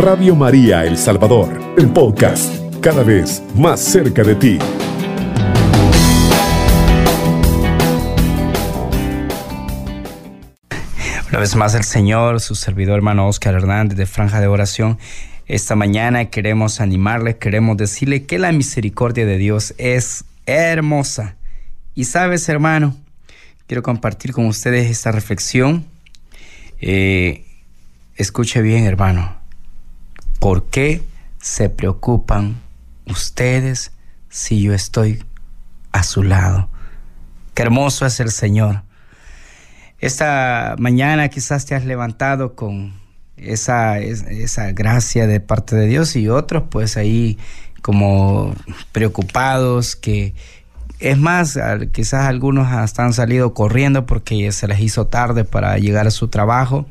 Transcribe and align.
Radio 0.00 0.34
María 0.34 0.86
El 0.86 0.96
Salvador, 0.96 1.60
el 1.76 1.90
podcast, 1.90 2.54
cada 2.80 3.02
vez 3.02 3.42
más 3.54 3.80
cerca 3.80 4.22
de 4.22 4.34
ti. 4.34 4.58
Una 11.28 11.38
vez 11.38 11.54
más 11.54 11.74
el 11.74 11.84
Señor, 11.84 12.40
su 12.40 12.54
servidor 12.54 12.96
hermano 12.96 13.28
Oscar 13.28 13.54
Hernández 13.54 13.98
de 13.98 14.06
Franja 14.06 14.40
de 14.40 14.46
Oración. 14.46 14.98
Esta 15.46 15.76
mañana 15.76 16.30
queremos 16.30 16.80
animarle, 16.80 17.36
queremos 17.36 17.76
decirle 17.76 18.24
que 18.24 18.38
la 18.38 18.52
misericordia 18.52 19.26
de 19.26 19.36
Dios 19.36 19.74
es 19.76 20.24
hermosa. 20.46 21.36
Y 21.94 22.04
sabes, 22.04 22.48
hermano, 22.48 22.96
quiero 23.66 23.82
compartir 23.82 24.32
con 24.32 24.46
ustedes 24.46 24.90
esta 24.90 25.12
reflexión. 25.12 25.84
Eh, 26.80 27.44
escuche 28.16 28.62
bien, 28.62 28.86
hermano. 28.86 29.39
¿Por 30.40 30.64
qué 30.64 31.02
se 31.38 31.68
preocupan 31.68 32.56
ustedes 33.06 33.92
si 34.30 34.62
yo 34.62 34.72
estoy 34.72 35.22
a 35.92 36.02
su 36.02 36.22
lado? 36.22 36.70
Qué 37.52 37.60
hermoso 37.60 38.06
es 38.06 38.20
el 38.20 38.30
Señor. 38.30 38.82
Esta 39.98 40.76
mañana 40.78 41.28
quizás 41.28 41.66
te 41.66 41.74
has 41.74 41.84
levantado 41.84 42.54
con 42.54 42.94
esa, 43.36 43.98
esa 43.98 44.72
gracia 44.72 45.26
de 45.26 45.40
parte 45.40 45.76
de 45.76 45.86
Dios 45.86 46.16
y 46.16 46.30
otros 46.30 46.64
pues 46.70 46.96
ahí 46.96 47.38
como 47.82 48.54
preocupados 48.92 49.94
que 49.94 50.34
es 51.00 51.18
más, 51.18 51.58
quizás 51.92 52.26
algunos 52.26 52.68
hasta 52.68 53.04
han 53.04 53.14
salido 53.14 53.54
corriendo 53.54 54.04
porque 54.04 54.52
se 54.52 54.68
les 54.68 54.80
hizo 54.80 55.06
tarde 55.06 55.44
para 55.44 55.78
llegar 55.78 56.06
a 56.06 56.10
su 56.10 56.28
trabajo. 56.28 56.86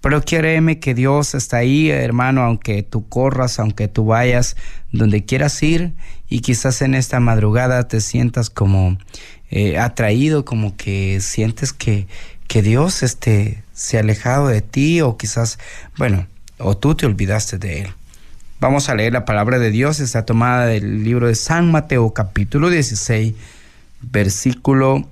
Pero 0.00 0.22
créeme 0.22 0.78
que 0.78 0.94
Dios 0.94 1.34
está 1.34 1.58
ahí, 1.58 1.90
hermano, 1.90 2.42
aunque 2.42 2.82
tú 2.82 3.08
corras, 3.08 3.58
aunque 3.58 3.88
tú 3.88 4.06
vayas 4.06 4.56
donde 4.92 5.24
quieras 5.24 5.62
ir 5.62 5.94
y 6.28 6.40
quizás 6.40 6.82
en 6.82 6.94
esta 6.94 7.18
madrugada 7.18 7.88
te 7.88 8.00
sientas 8.00 8.50
como 8.50 8.98
eh, 9.50 9.78
atraído, 9.78 10.44
como 10.44 10.76
que 10.76 11.20
sientes 11.20 11.72
que, 11.72 12.06
que 12.46 12.62
Dios 12.62 13.02
este, 13.02 13.62
se 13.72 13.96
ha 13.96 14.00
alejado 14.00 14.48
de 14.48 14.62
ti 14.62 15.00
o 15.00 15.16
quizás, 15.16 15.58
bueno, 15.96 16.26
o 16.58 16.76
tú 16.76 16.94
te 16.94 17.06
olvidaste 17.06 17.58
de 17.58 17.82
Él. 17.82 17.88
Vamos 18.58 18.88
a 18.88 18.94
leer 18.94 19.12
la 19.12 19.24
palabra 19.24 19.58
de 19.58 19.70
Dios, 19.70 20.00
está 20.00 20.24
tomada 20.24 20.66
del 20.66 21.04
libro 21.04 21.26
de 21.26 21.34
San 21.34 21.70
Mateo 21.70 22.12
capítulo 22.14 22.70
16, 22.70 23.34
versículo 24.00 25.06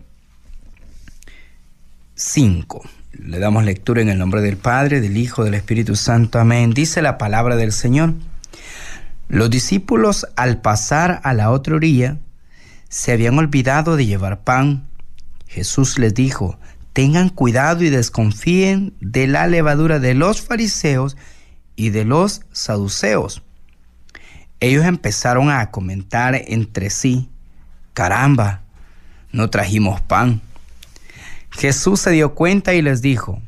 5. 2.15 2.83
Le 3.19 3.39
damos 3.39 3.65
lectura 3.65 4.03
en 4.03 4.09
el 4.09 4.19
nombre 4.19 4.41
del 4.41 4.57
Padre, 4.57 5.01
del 5.01 5.17
Hijo, 5.17 5.45
del 5.45 5.55
Espíritu 5.55 5.95
Santo. 5.95 6.41
Amén. 6.41 6.73
Dice 6.73 7.01
la 7.01 7.17
palabra 7.17 7.55
del 7.55 7.71
Señor. 7.71 8.15
Los 9.29 9.51
discípulos 9.51 10.27
al 10.37 10.61
pasar 10.61 11.21
a 11.23 11.33
la 11.33 11.51
otra 11.51 11.77
orilla 11.77 12.19
se 12.89 13.13
habían 13.13 13.39
olvidado 13.39 13.97
de 13.97 14.07
llevar 14.07 14.41
pan. 14.41 14.89
Jesús 15.47 15.99
les 15.99 16.13
dijo, 16.13 16.59
tengan 16.93 17.29
cuidado 17.29 17.85
y 17.85 17.91
desconfíen 17.91 18.95
de 19.01 19.29
la 19.29 19.47
levadura 19.47 20.01
de 20.01 20.15
los 20.15 20.41
fariseos 20.41 21.17
y 21.77 21.91
de 21.91 22.05
los 22.05 22.43
saduceos. 22.51 23.43
Ellos 24.59 24.85
empezaron 24.87 25.51
a 25.51 25.71
comentar 25.71 26.35
entre 26.35 26.91
sí, 26.91 27.29
caramba, 27.93 28.63
no 29.31 29.51
trajimos 29.51 30.01
pan. 30.01 30.41
Jesús 31.57 32.01
se 32.01 32.11
dio 32.11 32.35
cuenta 32.35 32.75
y 32.75 32.83
les 32.83 33.01
dijo, 33.01 33.41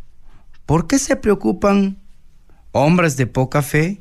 ¿por 0.64 0.86
qué 0.86 0.98
se 0.98 1.16
preocupan 1.16 1.98
hombres 2.72 3.16
de 3.16 3.26
poca 3.26 3.62
fe? 3.62 4.00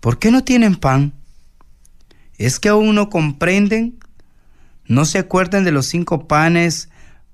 ¿Por 0.00 0.18
qué 0.18 0.30
no 0.30 0.44
tienen 0.44 0.76
pan? 0.76 1.12
¿Es 2.38 2.60
que 2.60 2.68
aún 2.68 2.94
no 2.94 3.10
comprenden? 3.10 3.98
¿No 4.86 5.04
se 5.04 5.18
acuerdan 5.18 5.64
de 5.64 5.72
los 5.72 5.86
cinco 5.86 6.28
panes 6.28 6.88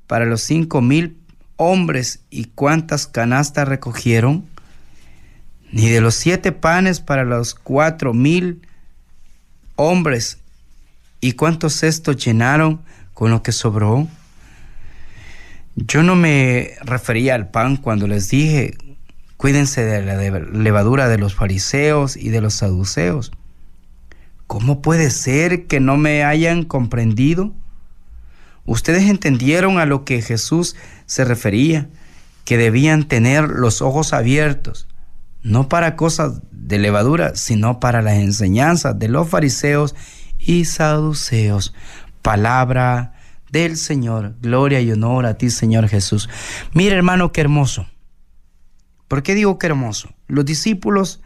para 0.07 0.25
los 0.25 0.43
cinco 0.43 0.81
mil 0.81 1.19
hombres 1.57 2.21
y 2.31 2.47
cuántas 2.47 3.07
canastas 3.07 3.69
recogieron, 3.69 4.47
ni 5.73 5.91
de 5.91 6.01
los 6.01 6.15
siete 6.15 6.53
panes 6.53 7.01
para 7.01 7.25
los 7.25 7.55
cuatro 7.55 8.15
mil 8.15 8.67
hombres 9.77 10.39
y 11.21 11.33
cuántos 11.33 11.75
cestos 11.75 12.17
llenaron 12.25 12.81
con 13.13 13.31
lo 13.31 13.43
que 13.43 13.53
sobró. 13.53 14.09
Yo 15.87 16.03
no 16.03 16.15
me 16.15 16.73
refería 16.83 17.35
al 17.35 17.51
pan 17.51 17.79
cuando 17.79 18.07
les 18.07 18.29
dije, 18.29 18.77
cuídense 19.39 19.83
de 19.83 20.03
la 20.03 20.17
levadura 20.19 21.09
de 21.09 21.17
los 21.17 21.35
fariseos 21.35 22.19
y 22.19 22.29
de 22.29 22.43
los 22.43 22.55
saduceos. 22.55 23.33
¿Cómo 24.47 24.83
puede 24.83 25.09
ser 25.11 25.67
que 25.67 25.81
no 25.81 25.97
me 25.97 26.23
hayan 26.23 26.65
comprendido? 26.65 27.55
Ustedes 28.67 29.05
entendieron 29.05 29.79
a 29.79 29.87
lo 29.87 30.05
que 30.05 30.21
Jesús 30.21 30.77
se 31.07 31.25
refería, 31.25 31.89
que 32.45 32.59
debían 32.59 33.09
tener 33.09 33.49
los 33.49 33.81
ojos 33.81 34.13
abiertos, 34.13 34.87
no 35.43 35.71
para 35.71 35.97
cosas 35.97 36.43
de 36.53 36.79
levadura, 36.79 37.37
sino 37.37 37.81
para 37.81 38.03
las 38.03 38.19
enseñanzas 38.19 38.99
de 38.99 39.09
los 39.09 39.31
fariseos 39.31 39.95
y 40.39 40.67
saduceos. 40.67 41.73
Palabra 42.21 43.15
del 43.51 43.77
Señor. 43.77 44.35
Gloria 44.41 44.81
y 44.81 44.91
honor 44.93 45.27
a 45.27 45.35
ti, 45.35 45.51
Señor 45.51 45.89
Jesús. 45.89 46.29
Mira, 46.73 46.97
hermano, 46.97 47.33
qué 47.33 47.41
hermoso. 47.41 47.87
¿Por 49.09 49.23
qué 49.23 49.35
digo 49.35 49.59
qué 49.59 49.67
hermoso? 49.67 50.11
Los 50.29 50.45
discípulos 50.45 51.21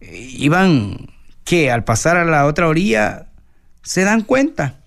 eh, 0.00 0.28
iban 0.38 1.08
que 1.44 1.70
al 1.70 1.84
pasar 1.84 2.16
a 2.16 2.24
la 2.24 2.46
otra 2.46 2.68
orilla 2.68 3.26
se 3.82 4.04
dan 4.04 4.22
cuenta 4.22 4.80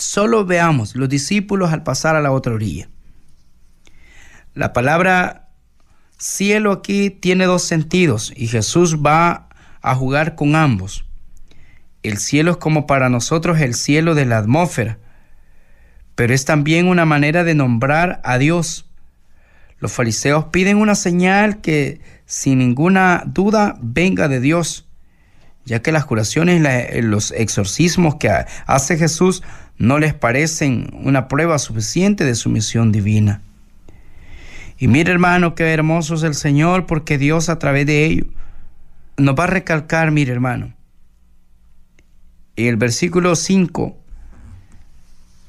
Solo 0.00 0.46
veamos 0.46 0.96
los 0.96 1.10
discípulos 1.10 1.74
al 1.74 1.82
pasar 1.82 2.16
a 2.16 2.22
la 2.22 2.32
otra 2.32 2.54
orilla. 2.54 2.88
La 4.54 4.72
palabra 4.72 5.50
cielo 6.16 6.72
aquí 6.72 7.10
tiene 7.10 7.44
dos 7.44 7.64
sentidos 7.64 8.32
y 8.34 8.46
Jesús 8.46 8.96
va 9.04 9.50
a 9.82 9.94
jugar 9.94 10.36
con 10.36 10.56
ambos. 10.56 11.04
El 12.02 12.16
cielo 12.16 12.52
es 12.52 12.56
como 12.56 12.86
para 12.86 13.10
nosotros 13.10 13.60
el 13.60 13.74
cielo 13.74 14.14
de 14.14 14.24
la 14.24 14.38
atmósfera, 14.38 14.96
pero 16.20 16.34
es 16.34 16.44
también 16.44 16.86
una 16.86 17.06
manera 17.06 17.44
de 17.44 17.54
nombrar 17.54 18.20
a 18.24 18.36
Dios. 18.36 18.84
Los 19.78 19.90
fariseos 19.90 20.44
piden 20.52 20.76
una 20.76 20.94
señal 20.94 21.62
que 21.62 22.02
sin 22.26 22.58
ninguna 22.58 23.22
duda 23.24 23.78
venga 23.80 24.28
de 24.28 24.38
Dios, 24.38 24.86
ya 25.64 25.80
que 25.80 25.92
las 25.92 26.04
curaciones 26.04 26.60
y 26.92 27.00
los 27.00 27.30
exorcismos 27.30 28.16
que 28.16 28.28
hace 28.66 28.98
Jesús 28.98 29.42
no 29.78 29.98
les 29.98 30.12
parecen 30.12 30.90
una 30.92 31.26
prueba 31.26 31.58
suficiente 31.58 32.26
de 32.26 32.34
su 32.34 32.50
misión 32.50 32.92
divina. 32.92 33.40
Y 34.76 34.88
mire 34.88 35.12
hermano, 35.12 35.54
qué 35.54 35.72
hermoso 35.72 36.16
es 36.16 36.22
el 36.22 36.34
Señor 36.34 36.84
porque 36.84 37.16
Dios 37.16 37.48
a 37.48 37.58
través 37.58 37.86
de 37.86 38.04
ello 38.04 38.26
nos 39.16 39.36
va 39.36 39.44
a 39.44 39.46
recalcar, 39.46 40.10
mire 40.10 40.34
hermano, 40.34 40.74
el 42.56 42.76
versículo 42.76 43.36
5, 43.36 43.96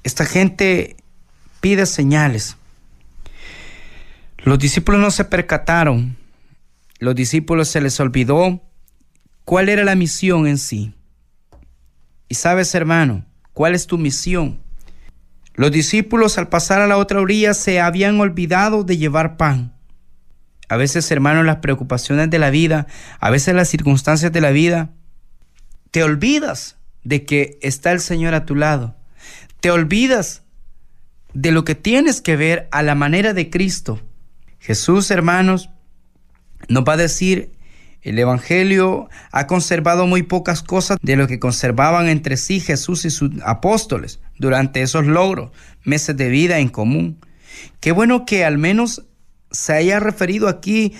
esta 0.03 0.25
gente 0.25 0.95
pide 1.59 1.85
señales. 1.85 2.57
Los 4.39 4.59
discípulos 4.59 5.01
no 5.01 5.11
se 5.11 5.25
percataron, 5.25 6.17
los 6.99 7.15
discípulos 7.15 7.67
se 7.67 7.81
les 7.81 7.99
olvidó 7.99 8.61
cuál 9.45 9.69
era 9.69 9.83
la 9.83 9.95
misión 9.95 10.47
en 10.47 10.57
sí. 10.57 10.93
Y 12.27 12.35
sabes, 12.35 12.73
hermano, 12.73 13.25
¿Cuál 13.53 13.75
es 13.75 13.87
tu 13.87 13.97
misión? 13.97 14.59
Los 15.53 15.71
discípulos 15.71 16.37
al 16.37 16.47
pasar 16.47 16.81
a 16.81 16.87
la 16.87 16.97
otra 16.97 17.19
orilla 17.19 17.53
se 17.53 17.81
habían 17.81 18.19
olvidado 18.19 18.83
de 18.83 18.97
llevar 18.97 19.35
pan. 19.37 19.75
A 20.69 20.77
veces, 20.77 21.11
hermanos, 21.11 21.45
las 21.45 21.57
preocupaciones 21.57 22.29
de 22.29 22.39
la 22.39 22.49
vida, 22.49 22.87
a 23.19 23.29
veces 23.29 23.53
las 23.53 23.67
circunstancias 23.67 24.31
de 24.31 24.39
la 24.39 24.51
vida, 24.51 24.91
te 25.91 26.03
olvidas 26.03 26.77
de 27.03 27.25
que 27.25 27.59
está 27.61 27.91
el 27.91 27.99
Señor 27.99 28.33
a 28.33 28.45
tu 28.45 28.55
lado. 28.55 28.95
Te 29.59 29.71
olvidas 29.71 30.43
de 31.33 31.51
lo 31.51 31.63
que 31.63 31.75
tienes 31.75 32.21
que 32.21 32.35
ver 32.35 32.67
a 32.71 32.83
la 32.83 32.95
manera 32.95 33.33
de 33.33 33.49
Cristo. 33.49 34.01
Jesús, 34.59 35.11
hermanos, 35.11 35.69
nos 36.67 36.83
va 36.83 36.93
a 36.93 36.97
decir 36.97 37.51
el 38.01 38.17
Evangelio 38.17 39.09
ha 39.31 39.45
conservado 39.45 40.07
muy 40.07 40.23
pocas 40.23 40.63
cosas 40.63 40.97
de 41.01 41.15
lo 41.15 41.27
que 41.27 41.39
conservaban 41.39 42.09
entre 42.09 42.35
sí 42.35 42.59
Jesús 42.59 43.05
y 43.05 43.11
sus 43.11 43.29
apóstoles 43.45 44.19
durante 44.37 44.81
esos 44.81 45.05
logros, 45.05 45.51
meses 45.83 46.17
de 46.17 46.29
vida 46.29 46.59
en 46.59 46.69
común. 46.69 47.19
Qué 47.79 47.91
bueno 47.91 48.25
que 48.25 48.43
al 48.43 48.57
menos 48.57 49.03
se 49.51 49.73
haya 49.73 49.99
referido 49.99 50.47
aquí 50.47 50.93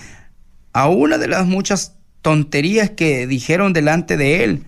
a 0.72 0.88
una 0.88 1.18
de 1.18 1.26
las 1.26 1.44
muchas 1.44 1.96
tonterías 2.20 2.90
que 2.90 3.26
dijeron 3.26 3.72
delante 3.72 4.16
de 4.16 4.44
él. 4.44 4.64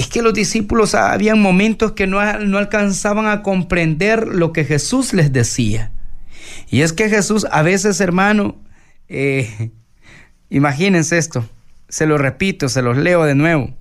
Es 0.00 0.08
que 0.08 0.22
los 0.22 0.34
discípulos 0.34 0.94
habían 0.94 1.40
momentos 1.40 1.92
que 1.92 2.06
no, 2.06 2.38
no 2.38 2.58
alcanzaban 2.58 3.26
a 3.26 3.42
comprender 3.42 4.26
lo 4.26 4.52
que 4.52 4.64
Jesús 4.64 5.12
les 5.12 5.32
decía. 5.32 5.92
Y 6.70 6.82
es 6.82 6.92
que 6.92 7.08
Jesús 7.08 7.46
a 7.50 7.62
veces, 7.62 8.00
hermano, 8.00 8.56
eh, 9.08 9.70
Imagínense 10.50 11.16
esto, 11.16 11.48
se 11.88 12.06
lo 12.06 12.18
repito, 12.18 12.68
se 12.68 12.82
los 12.82 12.96
leo 12.96 13.24
de 13.24 13.36
nuevo. 13.36 13.72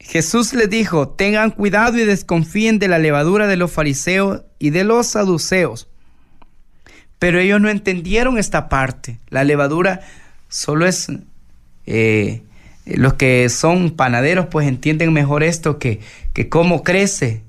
Jesús 0.00 0.52
les 0.52 0.68
dijo, 0.68 1.10
tengan 1.10 1.52
cuidado 1.52 1.96
y 1.96 2.04
desconfíen 2.04 2.80
de 2.80 2.88
la 2.88 2.98
levadura 2.98 3.46
de 3.46 3.56
los 3.56 3.70
fariseos 3.70 4.42
y 4.58 4.70
de 4.70 4.82
los 4.82 5.06
saduceos. 5.06 5.88
Pero 7.20 7.38
ellos 7.38 7.60
no 7.60 7.68
entendieron 7.68 8.36
esta 8.36 8.68
parte. 8.68 9.20
La 9.28 9.44
levadura 9.44 10.00
solo 10.48 10.86
es... 10.86 11.06
Eh, 11.86 12.42
los 12.84 13.14
que 13.14 13.48
son 13.48 13.90
panaderos 13.92 14.46
pues 14.46 14.66
entienden 14.66 15.12
mejor 15.12 15.42
esto 15.42 15.78
que, 15.78 16.00
que 16.32 16.48
cómo 16.48 16.82
crece. 16.82 17.42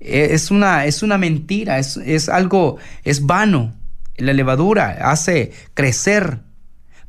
E, 0.00 0.34
es 0.34 0.50
una, 0.50 0.84
es 0.86 1.02
una 1.02 1.18
mentira, 1.18 1.78
es, 1.78 1.96
es 1.98 2.28
algo, 2.28 2.78
es 3.04 3.26
vano. 3.26 3.74
La 4.16 4.32
levadura 4.32 5.10
hace 5.10 5.52
crecer, 5.74 6.38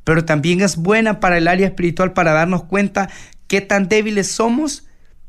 pero 0.04 0.25
también 0.25 0.62
es 0.62 0.75
buena 0.75 1.19
para 1.19 1.38
el 1.38 1.48
área 1.48 1.68
espiritual 1.68 2.13
para 2.13 2.33
darnos 2.33 2.63
cuenta 2.63 3.10
qué 3.48 3.62
tan 3.62 3.88
débiles 3.88 4.27
somos 4.27 4.88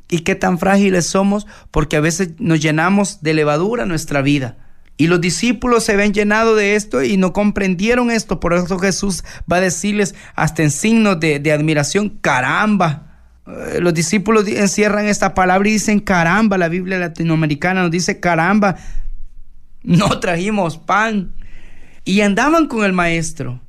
y 0.09 0.21
qué 0.21 0.35
tan 0.35 0.59
frágiles 0.59 1.07
somos, 1.07 1.47
porque 1.71 1.97
a 1.97 2.01
veces 2.01 2.31
nos 2.39 2.61
llenamos 2.61 3.23
de 3.23 3.35
levadura 3.35 3.87
nuestra 3.87 4.23
vida. 4.23 4.57
Y 4.97 5.09
los 5.09 5.21
discípulos 5.21 5.85
se 5.85 5.97
ven 5.97 6.15
llenados 6.15 6.57
de 6.57 6.75
esto 6.75 7.03
y 7.03 7.17
no 7.17 7.33
comprendieron 7.33 8.11
esto. 8.11 8.41
Por 8.41 8.55
eso 8.55 8.79
Jesús 8.79 9.25
va 9.51 9.57
a 9.57 9.61
decirles 9.61 10.15
hasta 10.35 10.63
en 10.63 10.71
signos 10.71 11.21
de, 11.21 11.39
de 11.39 11.53
admiración, 11.53 12.09
caramba. 12.21 13.07
Eh, 13.47 13.81
los 13.81 13.93
discípulos 13.93 14.49
encierran 14.49 15.07
esta 15.07 15.35
palabra 15.35 15.69
y 15.69 15.73
dicen 15.73 16.01
caramba. 16.01 16.57
La 16.57 16.69
Biblia 16.69 16.99
latinoamericana 16.99 17.83
nos 17.83 17.91
dice 17.91 18.21
caramba. 18.21 18.77
No 19.83 20.19
trajimos 20.19 20.79
pan. 20.79 21.35
Y 22.05 22.23
andaban 22.23 22.67
con 22.67 22.85
el 22.85 22.93
maestro. 22.93 23.61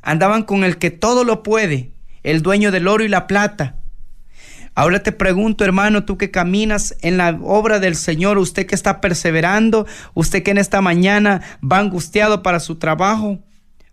Andaban 0.00 0.42
con 0.42 0.64
el 0.64 0.78
que 0.78 0.90
todo 0.90 1.22
lo 1.22 1.42
puede, 1.42 1.92
el 2.24 2.42
dueño 2.42 2.72
del 2.72 2.88
oro 2.88 3.04
y 3.04 3.08
la 3.08 3.26
plata. 3.26 3.76
Ahora 4.74 5.02
te 5.02 5.12
pregunto, 5.12 5.64
hermano, 5.64 6.04
tú 6.04 6.16
que 6.16 6.30
caminas 6.30 6.96
en 7.02 7.18
la 7.18 7.38
obra 7.42 7.78
del 7.78 7.94
Señor, 7.94 8.38
usted 8.38 8.66
que 8.66 8.74
está 8.74 9.02
perseverando, 9.02 9.86
usted 10.14 10.42
que 10.42 10.50
en 10.50 10.58
esta 10.58 10.80
mañana 10.80 11.42
va 11.62 11.78
angustiado 11.78 12.42
para 12.42 12.58
su 12.58 12.76
trabajo, 12.76 13.38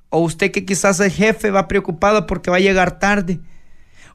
o 0.10 0.20
usted 0.20 0.52
que 0.52 0.66
quizás 0.66 1.00
el 1.02 1.12
jefe 1.12 1.52
va 1.52 1.68
preocupado 1.68 2.26
porque 2.28 2.50
va 2.50 2.58
a 2.58 2.62
llegar 2.62 2.98
tarde, 2.98 3.42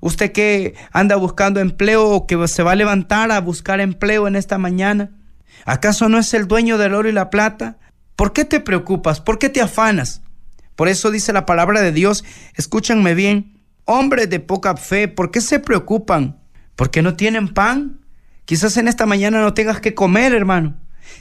usted 0.01 0.33
que 0.33 0.75
anda 0.91 1.17
buscando 1.17 1.61
empleo 1.61 2.09
o 2.09 2.27
que 2.27 2.49
se 2.49 2.63
va 2.63 2.73
a 2.73 2.77
levantar 2.77 3.31
a 3.31 3.41
buscar 3.41 3.81
empleo 3.81 4.27
en 4.27 4.35
esta 4.35 4.57
mañana, 4.57 5.11
¿acaso 5.67 6.09
no 6.09 6.19
es 6.19 6.33
el 6.33 6.49
dueño 6.49 6.79
del 6.79 6.95
oro 6.95 7.11
y 7.11 7.13
la 7.13 7.29
plata? 7.29 7.77
¿Por 8.17 8.33
qué 8.33 8.47
te 8.47 8.61
preocupas? 8.61 9.21
¿Por 9.21 9.39
qué 9.39 9.51
te 9.51 9.61
afanas? 9.61 10.23
Por 10.77 10.89
eso 10.89 11.11
dice 11.11 11.35
la 11.35 11.45
palabra 11.45 11.83
de 11.83 11.93
Dios, 11.93 12.25
escúchanme 12.55 13.15
bien, 13.15 13.61
hombres 13.85 14.31
de 14.31 14.41
poca 14.41 14.77
fe, 14.77 15.09
¿por 15.09 15.31
qué 15.31 15.43
se 15.43 15.59
preocupan? 15.61 16.44
¿Por 16.77 16.91
qué 16.91 17.03
no 17.03 17.15
tienen 17.15 17.49
pan? 17.49 18.01
Quizás 18.45 18.77
en 18.77 18.89
esta 18.89 19.07
mañana 19.07 19.41
no 19.41 19.55
tengas 19.55 19.81
que 19.81 19.95
comer, 19.95 20.35
hermano. 20.35 20.77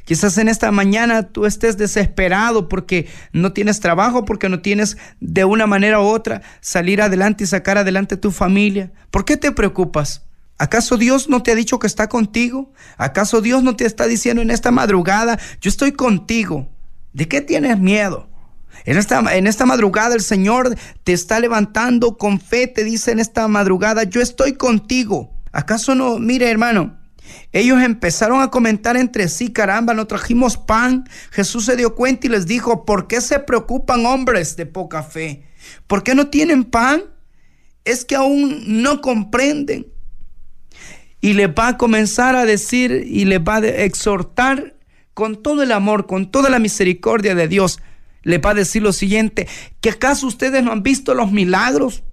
Quizás 0.05 0.37
en 0.37 0.49
esta 0.49 0.71
mañana 0.71 1.23
tú 1.29 1.45
estés 1.45 1.77
desesperado 1.77 2.67
porque 2.67 3.07
no 3.31 3.53
tienes 3.53 3.79
trabajo, 3.79 4.25
porque 4.25 4.49
no 4.49 4.61
tienes 4.61 4.97
de 5.19 5.45
una 5.45 5.67
manera 5.67 5.99
u 5.99 6.03
otra 6.03 6.41
salir 6.61 7.01
adelante 7.01 7.43
y 7.43 7.47
sacar 7.47 7.77
adelante 7.77 8.17
tu 8.17 8.31
familia. 8.31 8.91
¿Por 9.11 9.25
qué 9.25 9.37
te 9.37 9.51
preocupas? 9.51 10.23
¿Acaso 10.57 10.97
Dios 10.97 11.29
no 11.29 11.43
te 11.43 11.51
ha 11.51 11.55
dicho 11.55 11.79
que 11.79 11.87
está 11.87 12.09
contigo? 12.09 12.71
¿Acaso 12.97 13.41
Dios 13.41 13.63
no 13.63 13.75
te 13.75 13.85
está 13.85 14.07
diciendo 14.07 14.41
en 14.41 14.51
esta 14.51 14.71
madrugada, 14.71 15.39
yo 15.61 15.69
estoy 15.69 15.93
contigo? 15.93 16.69
¿De 17.11 17.27
qué 17.27 17.41
tienes 17.41 17.79
miedo? 17.79 18.29
En 18.85 18.97
esta, 18.97 19.19
en 19.35 19.47
esta 19.47 19.65
madrugada 19.65 20.15
el 20.15 20.21
Señor 20.21 20.75
te 21.03 21.13
está 21.13 21.39
levantando 21.39 22.17
con 22.17 22.39
fe, 22.39 22.67
te 22.67 22.83
dice 22.83 23.11
en 23.11 23.19
esta 23.19 23.47
madrugada, 23.47 24.03
yo 24.03 24.21
estoy 24.21 24.53
contigo. 24.53 25.32
¿Acaso 25.53 25.93
no? 25.93 26.17
Mire, 26.17 26.49
hermano, 26.49 26.97
ellos 27.51 27.81
empezaron 27.81 28.41
a 28.41 28.49
comentar 28.49 28.97
entre 28.97 29.29
sí, 29.29 29.53
caramba, 29.53 29.93
no 29.93 30.07
trajimos 30.07 30.57
pan. 30.57 31.07
Jesús 31.31 31.65
se 31.65 31.77
dio 31.77 31.95
cuenta 31.95 32.27
y 32.27 32.31
les 32.31 32.47
dijo, 32.47 32.85
¿por 32.85 33.07
qué 33.07 33.21
se 33.21 33.39
preocupan 33.39 34.05
hombres 34.05 34.55
de 34.55 34.65
poca 34.65 35.03
fe? 35.03 35.43
¿Por 35.87 36.03
qué 36.03 36.15
no 36.15 36.27
tienen 36.27 36.63
pan? 36.63 37.03
Es 37.85 38.03
que 38.03 38.15
aún 38.15 38.81
no 38.81 38.99
comprenden. 39.01 39.87
Y 41.21 41.33
les 41.33 41.49
va 41.49 41.69
a 41.69 41.77
comenzar 41.77 42.35
a 42.35 42.45
decir 42.45 43.05
y 43.07 43.25
les 43.25 43.39
va 43.39 43.57
a 43.57 43.67
exhortar 43.67 44.75
con 45.13 45.41
todo 45.41 45.61
el 45.61 45.71
amor, 45.71 46.07
con 46.07 46.31
toda 46.31 46.49
la 46.49 46.59
misericordia 46.59 47.35
de 47.35 47.47
Dios. 47.47 47.79
Les 48.23 48.41
va 48.41 48.51
a 48.51 48.55
decir 48.55 48.81
lo 48.81 48.91
siguiente, 48.91 49.47
que 49.79 49.91
acaso 49.91 50.25
ustedes 50.25 50.63
no 50.63 50.71
han 50.71 50.81
visto 50.81 51.13
los 51.13 51.31
milagros. 51.31 52.03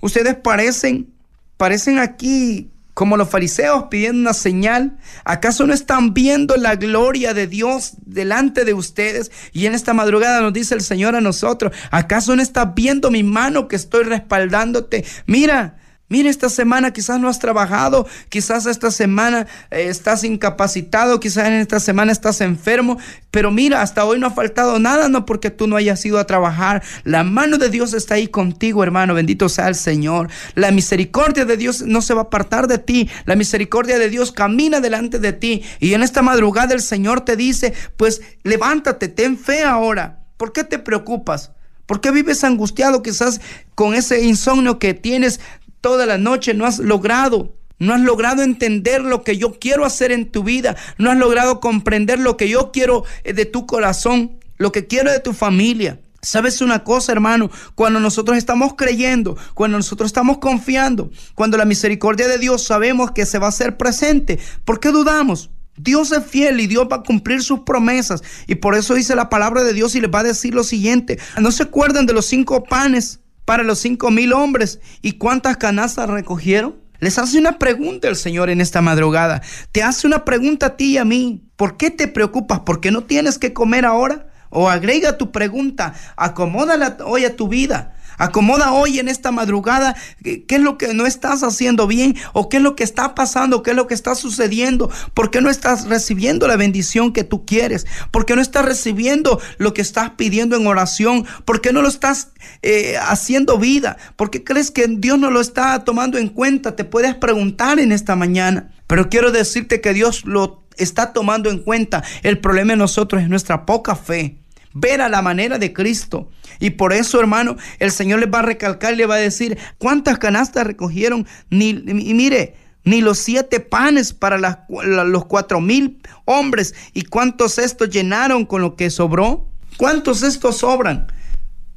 Ustedes 0.00 0.36
parecen, 0.36 1.12
parecen 1.56 1.98
aquí 1.98 2.72
como 2.94 3.16
los 3.16 3.30
fariseos 3.30 3.84
pidiendo 3.90 4.20
una 4.20 4.34
señal, 4.34 4.98
¿acaso 5.24 5.66
no 5.66 5.72
están 5.72 6.12
viendo 6.12 6.56
la 6.56 6.76
gloria 6.76 7.32
de 7.32 7.46
Dios 7.46 7.94
delante 8.04 8.64
de 8.64 8.74
ustedes? 8.74 9.30
Y 9.52 9.66
en 9.66 9.74
esta 9.74 9.94
madrugada 9.94 10.40
nos 10.40 10.52
dice 10.52 10.74
el 10.74 10.82
Señor 10.82 11.16
a 11.16 11.20
nosotros, 11.20 11.72
¿acaso 11.90 12.36
no 12.36 12.42
estás 12.42 12.74
viendo 12.74 13.10
mi 13.10 13.22
mano 13.22 13.66
que 13.68 13.76
estoy 13.76 14.04
respaldándote? 14.04 15.04
Mira, 15.26 15.78
Mira, 16.08 16.28
esta 16.28 16.50
semana 16.50 16.92
quizás 16.92 17.18
no 17.18 17.28
has 17.28 17.38
trabajado, 17.38 18.06
quizás 18.28 18.66
esta 18.66 18.90
semana 18.90 19.46
eh, 19.70 19.86
estás 19.88 20.24
incapacitado, 20.24 21.18
quizás 21.20 21.46
en 21.46 21.54
esta 21.54 21.80
semana 21.80 22.12
estás 22.12 22.42
enfermo, 22.42 22.98
pero 23.30 23.50
mira, 23.50 23.80
hasta 23.80 24.04
hoy 24.04 24.18
no 24.18 24.26
ha 24.26 24.30
faltado 24.30 24.78
nada, 24.78 25.08
no 25.08 25.24
porque 25.24 25.48
tú 25.48 25.66
no 25.66 25.76
hayas 25.76 26.04
ido 26.04 26.18
a 26.18 26.26
trabajar. 26.26 26.82
La 27.04 27.24
mano 27.24 27.56
de 27.56 27.70
Dios 27.70 27.94
está 27.94 28.16
ahí 28.16 28.28
contigo, 28.28 28.82
hermano, 28.82 29.14
bendito 29.14 29.48
sea 29.48 29.68
el 29.68 29.74
Señor. 29.74 30.28
La 30.54 30.70
misericordia 30.70 31.46
de 31.46 31.56
Dios 31.56 31.80
no 31.80 32.02
se 32.02 32.12
va 32.12 32.20
a 32.20 32.24
apartar 32.24 32.66
de 32.66 32.76
ti, 32.76 33.08
la 33.24 33.34
misericordia 33.34 33.98
de 33.98 34.10
Dios 34.10 34.32
camina 34.32 34.80
delante 34.80 35.18
de 35.18 35.32
ti. 35.32 35.62
Y 35.80 35.94
en 35.94 36.02
esta 36.02 36.20
madrugada 36.20 36.74
el 36.74 36.82
Señor 36.82 37.22
te 37.22 37.36
dice, 37.36 37.72
pues 37.96 38.20
levántate, 38.42 39.08
ten 39.08 39.38
fe 39.38 39.62
ahora. 39.62 40.18
¿Por 40.36 40.52
qué 40.52 40.62
te 40.62 40.78
preocupas? 40.78 41.52
¿Por 41.86 42.00
qué 42.00 42.10
vives 42.10 42.44
angustiado 42.44 43.02
quizás 43.02 43.40
con 43.74 43.94
ese 43.94 44.24
insomnio 44.24 44.78
que 44.78 44.94
tienes 44.94 45.40
toda 45.82 46.06
la 46.06 46.16
noche, 46.16 46.54
no 46.54 46.64
has 46.64 46.78
logrado. 46.78 47.54
No 47.78 47.92
has 47.92 48.00
logrado 48.00 48.42
entender 48.42 49.02
lo 49.02 49.24
que 49.24 49.36
yo 49.36 49.58
quiero 49.58 49.84
hacer 49.84 50.12
en 50.12 50.30
tu 50.30 50.44
vida. 50.44 50.76
No 50.98 51.10
has 51.10 51.18
logrado 51.18 51.58
comprender 51.60 52.20
lo 52.20 52.36
que 52.36 52.48
yo 52.48 52.70
quiero 52.72 53.04
eh, 53.24 53.32
de 53.32 53.44
tu 53.44 53.66
corazón, 53.66 54.38
lo 54.56 54.72
que 54.72 54.86
quiero 54.86 55.10
de 55.10 55.18
tu 55.18 55.32
familia. 55.34 56.00
¿Sabes 56.22 56.60
una 56.60 56.84
cosa, 56.84 57.10
hermano? 57.10 57.50
Cuando 57.74 57.98
nosotros 57.98 58.38
estamos 58.38 58.74
creyendo, 58.76 59.36
cuando 59.54 59.76
nosotros 59.76 60.06
estamos 60.06 60.38
confiando, 60.38 61.10
cuando 61.34 61.56
la 61.56 61.64
misericordia 61.64 62.28
de 62.28 62.38
Dios 62.38 62.62
sabemos 62.62 63.10
que 63.10 63.26
se 63.26 63.40
va 63.40 63.46
a 63.46 63.48
hacer 63.48 63.76
presente, 63.76 64.38
¿por 64.64 64.78
qué 64.78 64.90
dudamos? 64.90 65.50
Dios 65.76 66.12
es 66.12 66.24
fiel 66.24 66.60
y 66.60 66.68
Dios 66.68 66.86
va 66.90 66.96
a 66.96 67.02
cumplir 67.02 67.42
sus 67.42 67.60
promesas. 67.60 68.22
Y 68.46 68.54
por 68.54 68.76
eso 68.76 68.94
dice 68.94 69.16
la 69.16 69.28
palabra 69.28 69.64
de 69.64 69.72
Dios 69.72 69.96
y 69.96 70.00
les 70.00 70.10
va 70.10 70.20
a 70.20 70.24
decir 70.24 70.54
lo 70.54 70.62
siguiente. 70.62 71.18
¿No 71.40 71.50
se 71.50 71.64
acuerdan 71.64 72.06
de 72.06 72.12
los 72.12 72.26
cinco 72.26 72.62
panes 72.62 73.18
para 73.44 73.62
los 73.62 73.78
cinco 73.78 74.10
mil 74.10 74.32
hombres. 74.32 74.80
¿Y 75.00 75.12
cuántas 75.12 75.56
canastas 75.56 76.08
recogieron? 76.08 76.76
Les 77.00 77.18
hace 77.18 77.38
una 77.38 77.58
pregunta 77.58 78.08
el 78.08 78.16
Señor 78.16 78.48
en 78.48 78.60
esta 78.60 78.80
madrugada. 78.80 79.42
Te 79.72 79.82
hace 79.82 80.06
una 80.06 80.24
pregunta 80.24 80.66
a 80.66 80.76
ti 80.76 80.92
y 80.92 80.98
a 80.98 81.04
mí. 81.04 81.42
¿Por 81.56 81.76
qué 81.76 81.90
te 81.90 82.06
preocupas? 82.06 82.60
¿Por 82.60 82.80
qué 82.80 82.92
no 82.92 83.04
tienes 83.04 83.38
que 83.38 83.52
comer 83.52 83.84
ahora? 83.84 84.28
O 84.50 84.68
agrega 84.68 85.16
tu 85.16 85.32
pregunta, 85.32 85.94
acomódala 86.14 86.98
hoy 87.06 87.24
a 87.24 87.36
tu 87.36 87.48
vida. 87.48 87.96
Acomoda 88.18 88.72
hoy 88.72 88.98
en 88.98 89.08
esta 89.08 89.30
madrugada 89.30 89.96
qué 90.22 90.44
es 90.48 90.60
lo 90.60 90.78
que 90.78 90.94
no 90.94 91.06
estás 91.06 91.42
haciendo 91.42 91.86
bien 91.86 92.16
o 92.32 92.48
qué 92.48 92.58
es 92.58 92.62
lo 92.62 92.76
que 92.76 92.84
está 92.84 93.14
pasando, 93.14 93.62
qué 93.62 93.70
es 93.70 93.76
lo 93.76 93.86
que 93.86 93.94
está 93.94 94.14
sucediendo, 94.14 94.90
por 95.14 95.30
qué 95.30 95.40
no 95.40 95.50
estás 95.50 95.86
recibiendo 95.86 96.46
la 96.46 96.56
bendición 96.56 97.12
que 97.12 97.24
tú 97.24 97.44
quieres, 97.44 97.86
por 98.10 98.26
qué 98.26 98.36
no 98.36 98.42
estás 98.42 98.64
recibiendo 98.64 99.40
lo 99.58 99.74
que 99.74 99.82
estás 99.82 100.10
pidiendo 100.10 100.56
en 100.56 100.66
oración, 100.66 101.26
por 101.44 101.60
qué 101.60 101.72
no 101.72 101.82
lo 101.82 101.88
estás 101.88 102.32
eh, 102.62 102.96
haciendo 103.00 103.58
vida, 103.58 103.96
por 104.16 104.30
qué 104.30 104.44
crees 104.44 104.70
que 104.70 104.86
Dios 104.88 105.18
no 105.18 105.30
lo 105.30 105.40
está 105.40 105.84
tomando 105.84 106.18
en 106.18 106.28
cuenta, 106.28 106.76
te 106.76 106.84
puedes 106.84 107.14
preguntar 107.14 107.78
en 107.78 107.92
esta 107.92 108.16
mañana. 108.16 108.72
Pero 108.86 109.08
quiero 109.08 109.32
decirte 109.32 109.80
que 109.80 109.94
Dios 109.94 110.24
lo 110.26 110.64
está 110.76 111.12
tomando 111.12 111.50
en 111.50 111.58
cuenta. 111.60 112.02
El 112.22 112.38
problema 112.38 112.72
de 112.72 112.78
nosotros 112.78 113.22
es 113.22 113.28
nuestra 113.28 113.64
poca 113.64 113.96
fe 113.96 114.41
ver 114.74 115.00
a 115.00 115.08
la 115.08 115.22
manera 115.22 115.58
de 115.58 115.72
Cristo. 115.72 116.30
Y 116.60 116.70
por 116.70 116.92
eso, 116.92 117.18
hermano, 117.20 117.56
el 117.78 117.90
Señor 117.90 118.20
les 118.20 118.32
va 118.32 118.40
a 118.40 118.42
recalcar 118.42 118.96
le 118.96 119.06
va 119.06 119.16
a 119.16 119.18
decir, 119.18 119.58
¿cuántas 119.78 120.18
canastas 120.18 120.66
recogieron? 120.66 121.26
Ni, 121.50 121.70
y 121.70 122.14
mire, 122.14 122.56
ni 122.84 123.00
los 123.00 123.18
siete 123.18 123.60
panes 123.60 124.12
para 124.12 124.38
los 124.38 125.24
cuatro 125.26 125.60
mil 125.60 126.00
hombres. 126.24 126.74
¿Y 126.92 127.02
cuántos 127.02 127.58
estos 127.58 127.90
llenaron 127.90 128.44
con 128.44 128.62
lo 128.62 128.76
que 128.76 128.90
sobró? 128.90 129.48
¿Cuántos 129.76 130.22
estos 130.22 130.58
sobran? 130.58 131.06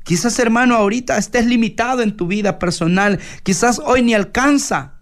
Quizás, 0.03 0.37
hermano, 0.37 0.75
ahorita 0.75 1.17
estés 1.17 1.45
limitado 1.45 2.01
en 2.01 2.15
tu 2.15 2.27
vida 2.27 2.59
personal. 2.59 3.19
Quizás 3.43 3.79
hoy 3.83 4.03
ni 4.03 4.13
alcanza 4.13 4.94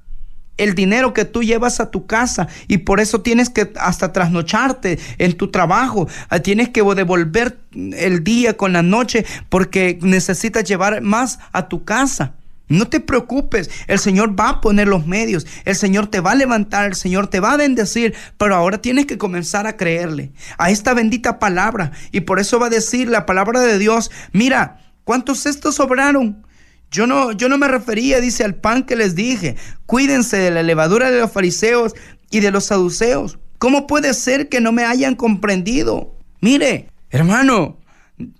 el 0.57 0.75
dinero 0.75 1.13
que 1.13 1.25
tú 1.25 1.43
llevas 1.43 1.79
a 1.79 1.91
tu 1.91 2.05
casa 2.05 2.47
y 2.67 2.79
por 2.79 2.99
eso 2.99 3.21
tienes 3.21 3.49
que 3.49 3.71
hasta 3.79 4.13
trasnocharte 4.13 4.99
en 5.17 5.33
tu 5.33 5.49
trabajo, 5.49 6.07
ah, 6.29 6.39
tienes 6.39 6.69
que 6.69 6.83
devolver 6.83 7.59
el 7.73 8.23
día 8.23 8.55
con 8.55 8.73
la 8.73 8.83
noche 8.83 9.25
porque 9.49 9.97
necesitas 10.01 10.63
llevar 10.63 11.01
más 11.01 11.39
a 11.51 11.67
tu 11.67 11.83
casa. 11.83 12.33
No 12.69 12.87
te 12.87 12.99
preocupes, 13.01 13.69
el 13.87 13.99
Señor 13.99 14.39
va 14.39 14.49
a 14.49 14.61
poner 14.61 14.87
los 14.87 15.05
medios, 15.05 15.45
el 15.65 15.75
Señor 15.75 16.07
te 16.07 16.21
va 16.21 16.31
a 16.31 16.35
levantar, 16.35 16.85
el 16.85 16.95
Señor 16.95 17.27
te 17.27 17.39
va 17.39 17.51
a 17.51 17.57
bendecir, 17.57 18.15
pero 18.37 18.55
ahora 18.55 18.79
tienes 18.79 19.05
que 19.05 19.17
comenzar 19.17 19.67
a 19.67 19.75
creerle 19.75 20.31
a 20.57 20.71
esta 20.71 20.93
bendita 20.93 21.39
palabra 21.39 21.91
y 22.11 22.21
por 22.21 22.39
eso 22.39 22.59
va 22.59 22.67
a 22.67 22.71
decir 22.71 23.09
la 23.09 23.25
palabra 23.25 23.59
de 23.59 23.77
Dios, 23.77 24.11
mira, 24.31 24.79
¿cuántos 25.03 25.43
cestos 25.43 25.75
sobraron? 25.75 26.45
Yo 26.93 27.07
no, 27.07 27.31
yo 27.31 27.49
no 27.49 27.57
me 27.57 27.67
refería, 27.67 28.21
dice, 28.21 28.43
al 28.43 28.55
pan 28.55 28.83
que 28.83 28.95
les 28.95 29.15
dije. 29.15 29.55
Cuídense 29.87 30.37
de 30.37 30.51
la 30.51 30.61
levadura 30.61 31.09
de 31.09 31.19
los 31.19 31.31
fariseos 31.31 31.95
y 32.29 32.39
de 32.39 32.51
los 32.51 32.65
saduceos. 32.65 33.39
¿Cómo 33.57 33.87
puede 33.87 34.13
ser 34.13 34.47
que 34.47 34.61
no 34.61 34.71
me 34.71 34.85
hayan 34.85 35.15
comprendido? 35.15 36.15
Mire, 36.39 36.89
hermano, 37.09 37.77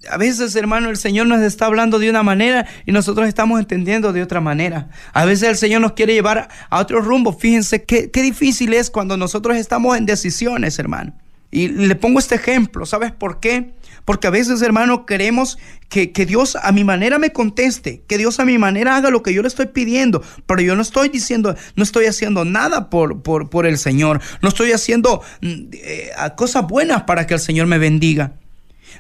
a 0.08 0.18
veces, 0.18 0.56
hermano, 0.56 0.92
el 0.92 0.98
Señor 0.98 1.26
nos 1.26 1.42
está 1.42 1.66
hablando 1.66 1.98
de 1.98 2.12
una 2.12 2.22
manera 2.22 2.68
y 2.86 2.92
nosotros 2.92 3.28
estamos 3.28 3.60
entendiendo 3.60 4.14
de 4.14 4.22
otra 4.22 4.40
manera. 4.40 4.90
A 5.14 5.26
veces 5.26 5.50
el 5.50 5.58
Señor 5.58 5.82
nos 5.82 5.94
quiere 5.94 6.14
llevar 6.14 6.48
a 6.70 6.80
otro 6.80 7.02
rumbo. 7.02 7.34
Fíjense 7.34 7.84
qué, 7.84 8.12
qué 8.12 8.22
difícil 8.22 8.74
es 8.74 8.92
cuando 8.92 9.18
nosotros 9.18 9.58
estamos 9.58 9.98
en 9.98 10.06
decisiones, 10.06 10.78
hermano. 10.78 11.14
Y 11.50 11.70
le 11.70 11.96
pongo 11.96 12.20
este 12.20 12.36
ejemplo. 12.36 12.86
¿Sabes 12.86 13.12
por 13.12 13.40
qué? 13.40 13.74
Porque 14.06 14.28
a 14.28 14.32
veces, 14.32 14.62
hermano, 14.62 15.06
queremos 15.06 15.58
que, 15.90 16.08
Dios 16.26 16.58
a 16.62 16.72
mi 16.72 16.84
manera 16.84 17.20
me 17.20 17.32
conteste, 17.32 18.04
que 18.08 18.18
Dios 18.18 18.40
a 18.40 18.46
mi 18.46 18.58
manera 18.58 18.96
haga 18.96 19.10
lo 19.10 19.24
que 19.24 19.34
yo 19.34 19.42
le 19.42 19.48
estoy 19.48 19.68
pidiendo, 19.68 20.24
pero 20.46 20.62
yo 20.62 20.76
no 20.76 20.82
estoy 20.82 21.10
diciendo, 21.10 21.56
no 21.76 21.84
estoy 21.84 22.06
haciendo 22.06 22.46
nada 22.46 22.90
por, 22.90 23.22
por, 23.22 23.50
por 23.50 23.66
el 23.66 23.78
Señor, 23.78 24.20
no 24.42 24.50
estoy 24.50 24.72
haciendo 24.72 25.22
mm, 25.42 25.48
eh, 25.74 26.12
cosas 26.36 26.68
buenas 26.68 27.04
para 27.04 27.28
que 27.28 27.36
el 27.36 27.40
Señor 27.40 27.68
me 27.68 27.78
bendiga. 27.78 28.34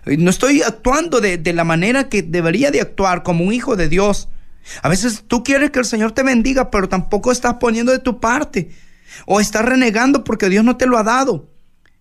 No 0.05 0.29
estoy 0.29 0.61
actuando 0.61 1.21
de, 1.21 1.37
de 1.37 1.53
la 1.53 1.63
manera 1.63 2.09
que 2.09 2.21
debería 2.21 2.71
de 2.71 2.81
actuar 2.81 3.23
como 3.23 3.43
un 3.43 3.53
hijo 3.53 3.75
de 3.75 3.89
Dios. 3.89 4.29
A 4.81 4.89
veces 4.89 5.23
tú 5.27 5.43
quieres 5.43 5.71
que 5.71 5.79
el 5.79 5.85
Señor 5.85 6.13
te 6.13 6.23
bendiga, 6.23 6.71
pero 6.71 6.89
tampoco 6.89 7.31
estás 7.31 7.55
poniendo 7.55 7.91
de 7.91 7.99
tu 7.99 8.19
parte. 8.19 8.71
O 9.25 9.39
estás 9.39 9.63
renegando 9.63 10.23
porque 10.23 10.49
Dios 10.49 10.63
no 10.63 10.77
te 10.77 10.87
lo 10.87 10.97
ha 10.97 11.03
dado. 11.03 11.52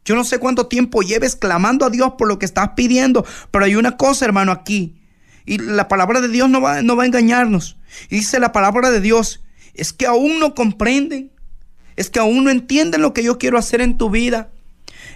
Yo 0.04 0.16
no 0.16 0.24
sé 0.24 0.38
cuánto 0.38 0.66
tiempo 0.66 1.02
lleves 1.02 1.36
clamando 1.36 1.86
a 1.86 1.90
Dios 1.90 2.14
por 2.18 2.28
lo 2.28 2.38
que 2.38 2.46
estás 2.46 2.70
pidiendo, 2.74 3.24
pero 3.50 3.64
hay 3.64 3.76
una 3.76 3.96
cosa, 3.96 4.24
hermano, 4.24 4.50
aquí. 4.50 5.00
Y 5.46 5.58
la 5.58 5.88
palabra 5.88 6.20
de 6.20 6.28
Dios 6.28 6.48
no 6.48 6.60
va, 6.60 6.74
a 6.76 7.06
engañarnos. 7.06 7.76
Dice 8.10 8.40
la 8.40 8.52
palabra 8.52 8.90
de 8.90 9.00
Dios, 9.00 9.42
es 9.74 9.92
que 9.92 10.06
aún 10.06 10.40
no 10.40 10.54
comprenden, 10.54 11.30
es 11.96 12.10
que 12.10 12.18
aún 12.18 12.44
no 12.44 12.50
entienden 12.50 13.02
lo 13.02 13.12
que 13.12 13.22
yo 13.22 13.38
quiero 13.38 13.58
hacer 13.58 13.80
en 13.80 13.96
tu 13.96 14.10
vida. 14.10 14.50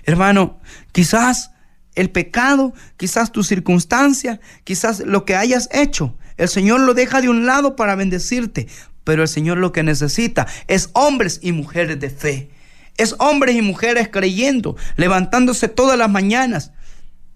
Hermano, 0.04 0.60
quizás 0.92 1.50
el 1.94 2.10
pecado, 2.10 2.72
quizás 2.96 3.32
tu 3.32 3.42
circunstancia, 3.42 4.40
quizás 4.64 5.00
lo 5.00 5.24
que 5.24 5.34
hayas 5.34 5.68
hecho, 5.72 6.16
el 6.36 6.48
Señor 6.48 6.80
lo 6.80 6.94
deja 6.94 7.20
de 7.20 7.28
un 7.28 7.46
lado 7.46 7.76
para 7.76 7.96
bendecirte, 7.96 8.68
pero 9.04 9.22
el 9.22 9.28
Señor 9.28 9.58
lo 9.58 9.72
que 9.72 9.82
necesita 9.82 10.46
es 10.68 10.90
hombres 10.92 11.40
y 11.42 11.52
mujeres 11.52 11.98
de 11.98 12.10
fe 12.10 12.50
es 12.96 13.14
hombres 13.18 13.56
y 13.56 13.62
mujeres 13.62 14.08
creyendo, 14.10 14.76
levantándose 14.96 15.68
todas 15.68 15.98
las 15.98 16.10
mañanas. 16.10 16.72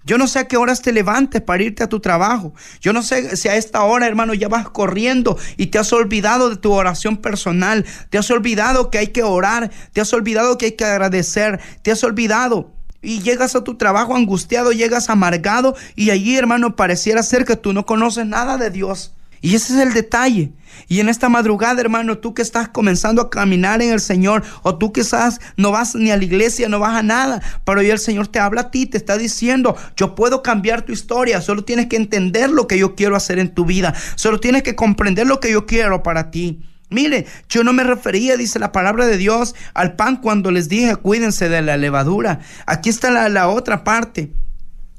Yo 0.04 0.16
no 0.16 0.26
sé 0.26 0.38
a 0.38 0.48
qué 0.48 0.56
horas 0.56 0.80
te 0.80 0.92
levantes 0.92 1.42
para 1.42 1.62
irte 1.62 1.82
a 1.82 1.88
tu 1.88 2.00
trabajo. 2.00 2.54
Yo 2.80 2.92
no 2.92 3.02
sé 3.02 3.36
si 3.36 3.48
a 3.48 3.56
esta 3.56 3.82
hora, 3.82 4.06
hermano, 4.06 4.32
ya 4.32 4.48
vas 4.48 4.68
corriendo 4.68 5.38
y 5.56 5.66
te 5.66 5.78
has 5.78 5.92
olvidado 5.92 6.48
de 6.48 6.56
tu 6.56 6.72
oración 6.72 7.18
personal. 7.18 7.84
Te 8.08 8.16
has 8.16 8.30
olvidado 8.30 8.90
que 8.90 8.98
hay 8.98 9.08
que 9.08 9.22
orar. 9.22 9.70
Te 9.92 10.00
has 10.00 10.12
olvidado 10.14 10.56
que 10.56 10.66
hay 10.66 10.72
que 10.72 10.84
agradecer. 10.84 11.60
Te 11.82 11.92
has 11.92 12.02
olvidado. 12.02 12.72
Y 13.02 13.20
llegas 13.20 13.54
a 13.54 13.64
tu 13.64 13.76
trabajo 13.76 14.16
angustiado, 14.16 14.72
llegas 14.72 15.10
amargado 15.10 15.74
y 15.96 16.10
allí, 16.10 16.36
hermano, 16.36 16.76
pareciera 16.76 17.22
ser 17.22 17.44
que 17.44 17.56
tú 17.56 17.72
no 17.72 17.86
conoces 17.86 18.26
nada 18.26 18.58
de 18.58 18.70
Dios. 18.70 19.14
Y 19.40 19.54
ese 19.54 19.74
es 19.74 19.80
el 19.80 19.94
detalle. 19.94 20.52
Y 20.88 21.00
en 21.00 21.08
esta 21.08 21.28
madrugada, 21.28 21.80
hermano, 21.80 22.18
tú 22.18 22.34
que 22.34 22.42
estás 22.42 22.68
comenzando 22.68 23.22
a 23.22 23.30
caminar 23.30 23.82
en 23.82 23.92
el 23.92 24.00
Señor, 24.00 24.42
o 24.62 24.76
tú 24.76 24.92
que 24.92 25.00
estás, 25.02 25.40
no 25.56 25.70
vas 25.70 25.94
ni 25.94 26.10
a 26.10 26.16
la 26.16 26.24
iglesia, 26.24 26.68
no 26.68 26.78
vas 26.78 26.96
a 26.96 27.02
nada, 27.02 27.40
pero 27.64 27.80
hoy 27.80 27.90
el 27.90 27.98
Señor 27.98 28.28
te 28.28 28.38
habla 28.38 28.62
a 28.62 28.70
ti, 28.70 28.86
te 28.86 28.96
está 28.96 29.16
diciendo, 29.16 29.76
yo 29.96 30.14
puedo 30.14 30.42
cambiar 30.42 30.82
tu 30.82 30.92
historia, 30.92 31.40
solo 31.40 31.64
tienes 31.64 31.86
que 31.86 31.96
entender 31.96 32.50
lo 32.50 32.66
que 32.66 32.78
yo 32.78 32.94
quiero 32.94 33.16
hacer 33.16 33.38
en 33.38 33.54
tu 33.54 33.64
vida, 33.64 33.94
solo 34.16 34.40
tienes 34.40 34.62
que 34.62 34.74
comprender 34.74 35.26
lo 35.26 35.40
que 35.40 35.52
yo 35.52 35.66
quiero 35.66 36.02
para 36.02 36.30
ti. 36.30 36.62
Mire, 36.90 37.26
yo 37.48 37.62
no 37.62 37.72
me 37.72 37.84
refería, 37.84 38.36
dice 38.36 38.58
la 38.58 38.72
palabra 38.72 39.06
de 39.06 39.16
Dios, 39.16 39.54
al 39.74 39.94
pan 39.94 40.16
cuando 40.16 40.50
les 40.50 40.68
dije, 40.68 40.96
cuídense 40.96 41.48
de 41.48 41.62
la 41.62 41.76
levadura. 41.76 42.40
Aquí 42.66 42.88
está 42.88 43.12
la, 43.12 43.28
la 43.28 43.48
otra 43.48 43.84
parte. 43.84 44.32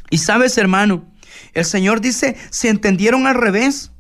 Y 0.10 0.20
sabes, 0.20 0.58
hermano, 0.58 1.12
el 1.54 1.66
Señor 1.66 2.00
dice, 2.00 2.38
se 2.50 2.70
entendieron 2.70 3.28
al 3.28 3.36
revés. 3.36 3.91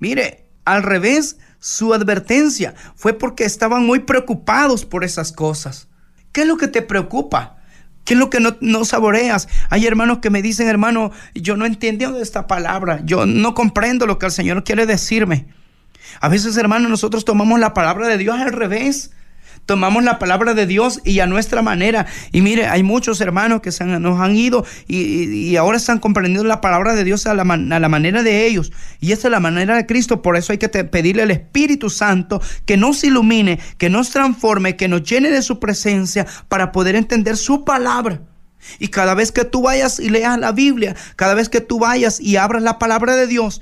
Mire, 0.00 0.46
al 0.64 0.82
revés, 0.82 1.38
su 1.60 1.94
advertencia 1.94 2.74
fue 2.96 3.12
porque 3.12 3.44
estaban 3.44 3.86
muy 3.86 4.00
preocupados 4.00 4.84
por 4.84 5.04
esas 5.04 5.30
cosas. 5.30 5.88
¿Qué 6.32 6.42
es 6.42 6.46
lo 6.46 6.56
que 6.56 6.68
te 6.68 6.82
preocupa? 6.82 7.58
¿Qué 8.04 8.14
es 8.14 8.18
lo 8.18 8.30
que 8.30 8.40
no, 8.60 8.84
saboreas? 8.84 9.46
Hay 9.68 9.86
hermanos 9.86 10.18
que 10.18 10.30
me 10.30 10.42
dicen, 10.42 10.68
hermano, 10.68 11.12
yo 11.34 11.56
no 11.56 11.66
entiendo 11.66 12.18
esta 12.20 12.46
palabra, 12.46 13.00
yo 13.04 13.26
no 13.26 13.54
comprendo 13.54 14.06
lo 14.06 14.18
que 14.18 14.26
el 14.26 14.32
Señor 14.32 14.64
quiere 14.64 14.86
decirme. 14.86 15.48
A 16.20 16.28
veces, 16.28 16.56
hermano, 16.56 16.88
nosotros 16.88 17.24
tomamos 17.24 17.60
la 17.60 17.74
palabra 17.74 18.08
de 18.08 18.18
Dios 18.18 18.40
al 18.40 18.52
revés 18.52 19.12
tomamos 19.66 20.02
la 20.04 20.18
palabra 20.18 20.54
de 20.54 20.66
Dios 20.66 21.00
y 21.04 21.20
a 21.20 21.26
nuestra 21.26 21.62
manera. 21.62 22.06
Y 22.32 22.40
mire, 22.40 22.66
hay 22.66 22.82
muchos 22.82 23.20
hermanos 23.20 23.60
que 23.60 23.72
se 23.72 23.84
nos 23.84 24.20
han 24.20 24.36
ido 24.36 24.64
y, 24.88 25.56
ahora 25.56 25.76
están 25.76 25.98
comprendiendo 25.98 26.44
la 26.44 26.60
palabra 26.60 26.94
de 26.94 27.04
Dios 27.04 27.26
a 27.26 27.34
la, 27.34 27.42
a 27.42 27.80
la 27.80 27.88
manera 27.88 28.22
de 28.22 28.46
ellos. 28.46 28.72
Y 29.00 29.12
esa 29.12 29.28
es 29.28 29.32
la 29.32 29.40
manera 29.40 29.76
de 29.76 29.86
Cristo. 29.86 30.22
Por 30.22 30.36
eso 30.36 30.52
hay 30.52 30.58
que 30.58 30.68
pedirle 30.68 31.22
al 31.22 31.30
Espíritu 31.30 31.90
Santo 31.90 32.40
que 32.64 32.76
nos 32.76 33.04
ilumine, 33.04 33.58
que 33.78 33.90
nos 33.90 34.10
transforme, 34.10 34.76
que 34.76 34.88
nos 34.88 35.02
llene 35.02 35.30
de 35.30 35.42
su 35.42 35.60
presencia 35.60 36.26
para 36.48 36.72
poder 36.72 36.96
entender 36.96 37.36
su 37.36 37.64
palabra. 37.64 38.22
Y 38.78 38.88
cada 38.88 39.14
vez 39.14 39.32
que 39.32 39.44
tú 39.44 39.62
vayas 39.62 40.00
y 40.00 40.10
leas 40.10 40.38
la 40.38 40.52
Biblia, 40.52 40.94
cada 41.16 41.34
vez 41.34 41.48
que 41.48 41.60
tú 41.60 41.78
vayas 41.78 42.20
y 42.20 42.36
abras 42.36 42.62
la 42.62 42.78
palabra 42.78 43.16
de 43.16 43.26
Dios, 43.26 43.60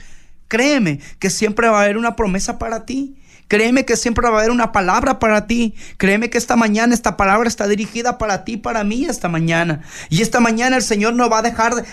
créeme 0.49 1.01
que 1.19 1.31
siempre 1.31 1.69
va 1.69 1.81
a 1.81 1.85
haber 1.85 1.97
una 1.97 2.17
promesa 2.17 2.59
para 2.59 2.85
ti. 2.85 3.18
Créeme 3.49 3.85
que 3.85 3.97
siempre 3.97 4.29
va 4.29 4.37
a 4.37 4.39
haber 4.41 4.51
una 4.51 4.73
palabra 4.73 5.19
para 5.19 5.47
ti. 5.47 5.75
Créeme 5.97 6.31
que 6.31 6.39
esta 6.39 6.55
mañana 6.55 6.95
esta 6.95 7.17
palabra 7.17 7.49
está 7.49 7.67
dirigida 7.67 8.19
para 8.19 8.45
ti, 8.45 8.59
para 8.59 8.85
mí 8.85 9.07
esta 9.07 9.29
mañana. 9.29 9.83
Y 10.11 10.23
esta 10.23 10.39
mañana 10.39 10.77
el 10.77 10.83
Señor 10.83 11.15
no 11.15 11.29
va 11.31 11.39
a 11.39 11.43
dejar 11.43 11.85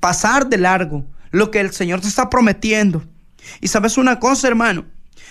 pasar 0.00 0.48
de 0.48 0.58
largo 0.58 1.04
lo 1.30 1.50
que 1.50 1.60
el 1.60 1.72
Señor 1.72 2.00
te 2.00 2.08
está 2.08 2.28
prometiendo. 2.28 3.04
Y 3.60 3.68
sabes 3.68 3.96
una 3.96 4.18
cosa, 4.18 4.48
hermano. 4.48 4.86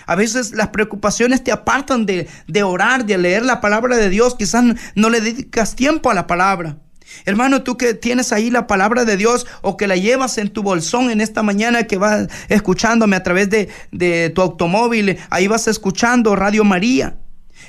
A 0.06 0.16
veces 0.16 0.54
las 0.54 0.70
preocupaciones 0.70 1.44
te 1.44 1.52
apartan 1.52 2.06
de, 2.06 2.30
de 2.48 2.64
orar, 2.64 3.06
de 3.06 3.18
leer 3.18 3.44
la 3.44 3.60
palabra 3.60 3.98
de 3.98 4.10
Dios. 4.10 4.36
Quizás 4.36 4.64
no 4.96 5.10
le 5.10 5.20
dedicas 5.20 5.76
tiempo 5.76 6.10
a 6.10 6.14
la 6.14 6.28
palabra. 6.28 6.78
Hermano, 7.26 7.64
tú 7.64 7.78
que 7.78 7.94
tienes 7.94 8.32
ahí 8.32 8.50
la 8.50 8.68
palabra 8.68 9.06
de 9.06 9.18
Dios 9.18 9.48
o 9.62 9.78
que 9.78 9.88
la 9.88 9.96
llevas 9.96 10.38
en 10.38 10.50
tu 10.50 10.64
bolsón 10.64 11.10
en 11.10 11.22
esta 11.22 11.44
mañana 11.44 11.84
que 11.84 11.98
vas 11.98 12.28
escuchándome 12.50 13.16
a 13.16 13.24
través 13.24 13.50
de, 13.50 14.32
tu 14.34 14.42
automóvil, 14.42 15.18
ahí 15.30 15.48
vas 15.48 15.68
escuchando 15.68 16.36
Radio 16.36 16.64
María. 16.64 17.18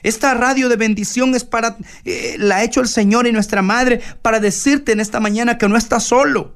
Esta 0.03 0.35
radio 0.35 0.69
de 0.69 0.77
bendición 0.77 1.35
es 1.35 1.45
para, 1.45 1.77
eh, 2.05 2.37
la 2.39 2.57
ha 2.57 2.65
hecho 2.65 2.81
el 2.81 2.89
Señor 2.89 3.27
y 3.27 3.33
nuestra 3.33 3.63
Madre 3.63 4.01
para 4.23 4.39
decirte 4.39 4.93
en 4.93 5.01
esta 5.01 5.19
mañana 5.19 5.59
que 5.59 5.69
no 5.69 5.77
estás 5.77 6.05
solo, 6.05 6.55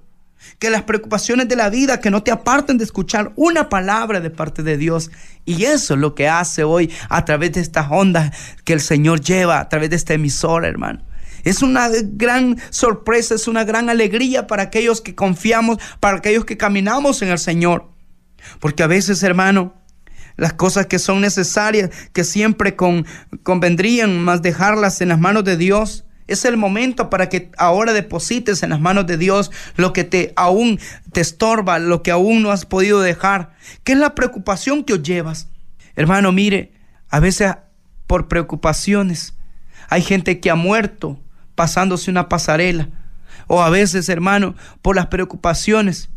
que 0.60 0.70
las 0.70 0.82
preocupaciones 0.82 1.48
de 1.48 1.56
la 1.56 1.68
vida, 1.68 2.00
que 2.00 2.10
no 2.10 2.22
te 2.22 2.30
aparten 2.30 2.78
de 2.78 2.84
escuchar 2.84 3.32
una 3.34 3.68
palabra 3.68 4.20
de 4.20 4.30
parte 4.30 4.62
de 4.62 4.76
Dios. 4.76 5.10
Y 5.44 5.64
eso 5.64 5.94
es 5.94 6.00
lo 6.00 6.14
que 6.14 6.28
hace 6.28 6.62
hoy 6.62 6.92
a 7.08 7.24
través 7.24 7.52
de 7.52 7.60
estas 7.60 7.88
ondas 7.90 8.36
que 8.64 8.74
el 8.74 8.80
Señor 8.80 9.20
lleva, 9.20 9.58
a 9.58 9.68
través 9.68 9.90
de 9.90 9.96
esta 9.96 10.14
emisora, 10.14 10.68
hermano. 10.68 11.00
Es 11.44 11.62
una 11.62 11.88
gran 11.90 12.58
sorpresa, 12.70 13.34
es 13.34 13.49
una 13.49 13.64
gran 13.64 13.90
alegría 13.90 14.46
para 14.46 14.64
aquellos 14.64 15.00
que 15.00 15.14
confiamos, 15.14 15.78
para 16.00 16.18
aquellos 16.18 16.44
que 16.44 16.56
caminamos 16.56 17.22
en 17.22 17.28
el 17.30 17.38
Señor. 17.38 17.90
Porque 18.61 18.82
a 18.82 18.87
veces, 18.87 19.22
hermano, 19.22 19.75
las 20.37 20.52
cosas 20.52 20.87
que 20.87 20.99
son 20.99 21.20
necesarias, 21.20 21.90
que 22.12 22.25
siempre 22.25 22.76
con, 22.76 23.06
convendrían 23.42 24.22
más 24.22 24.42
dejarlas 24.42 25.00
en 25.00 25.08
las 25.08 25.20
manos 25.20 25.44
de 25.44 25.56
Dios, 25.56 26.04
es 26.26 26.44
el 26.44 26.56
momento 26.56 27.11
para 27.11 27.28
que 27.28 27.50
ahora 27.58 27.92
deposites 27.92 28.62
en 28.62 28.70
las 28.70 28.80
manos 28.80 29.06
de 29.06 29.18
Dios 29.18 29.50
lo 29.76 29.92
que 29.92 30.04
te 30.04 30.32
aún 30.37 30.78
te 31.12 31.20
estorba, 31.20 31.78
lo 31.78 32.02
que 32.02 32.11
aún 32.11 32.42
no 32.42 32.50
has 32.50 32.64
podido 32.64 33.00
dejar. 33.00 33.54
¿Qué 33.84 33.92
es 33.92 33.99
la 33.99 34.14
preocupación 34.14 34.84
que 34.84 34.94
os 34.94 35.02
llevas? 35.02 35.49
Hermano, 35.94 36.32
mire, 36.32 36.72
a 37.08 37.20
veces 37.20 37.54
por 38.06 38.28
preocupaciones 38.28 39.34
hay 39.88 40.02
gente 40.02 40.40
que 40.40 40.50
ha 40.50 40.54
muerto 40.54 41.20
pasándose 41.62 42.11
una 42.11 42.28
pasarela. 42.28 42.88
O 43.47 43.62
a 43.62 43.71
veces, 43.71 44.09
hermano, 44.09 44.57
por 44.83 44.97
las 44.97 45.07
preocupaciones, 45.07 46.11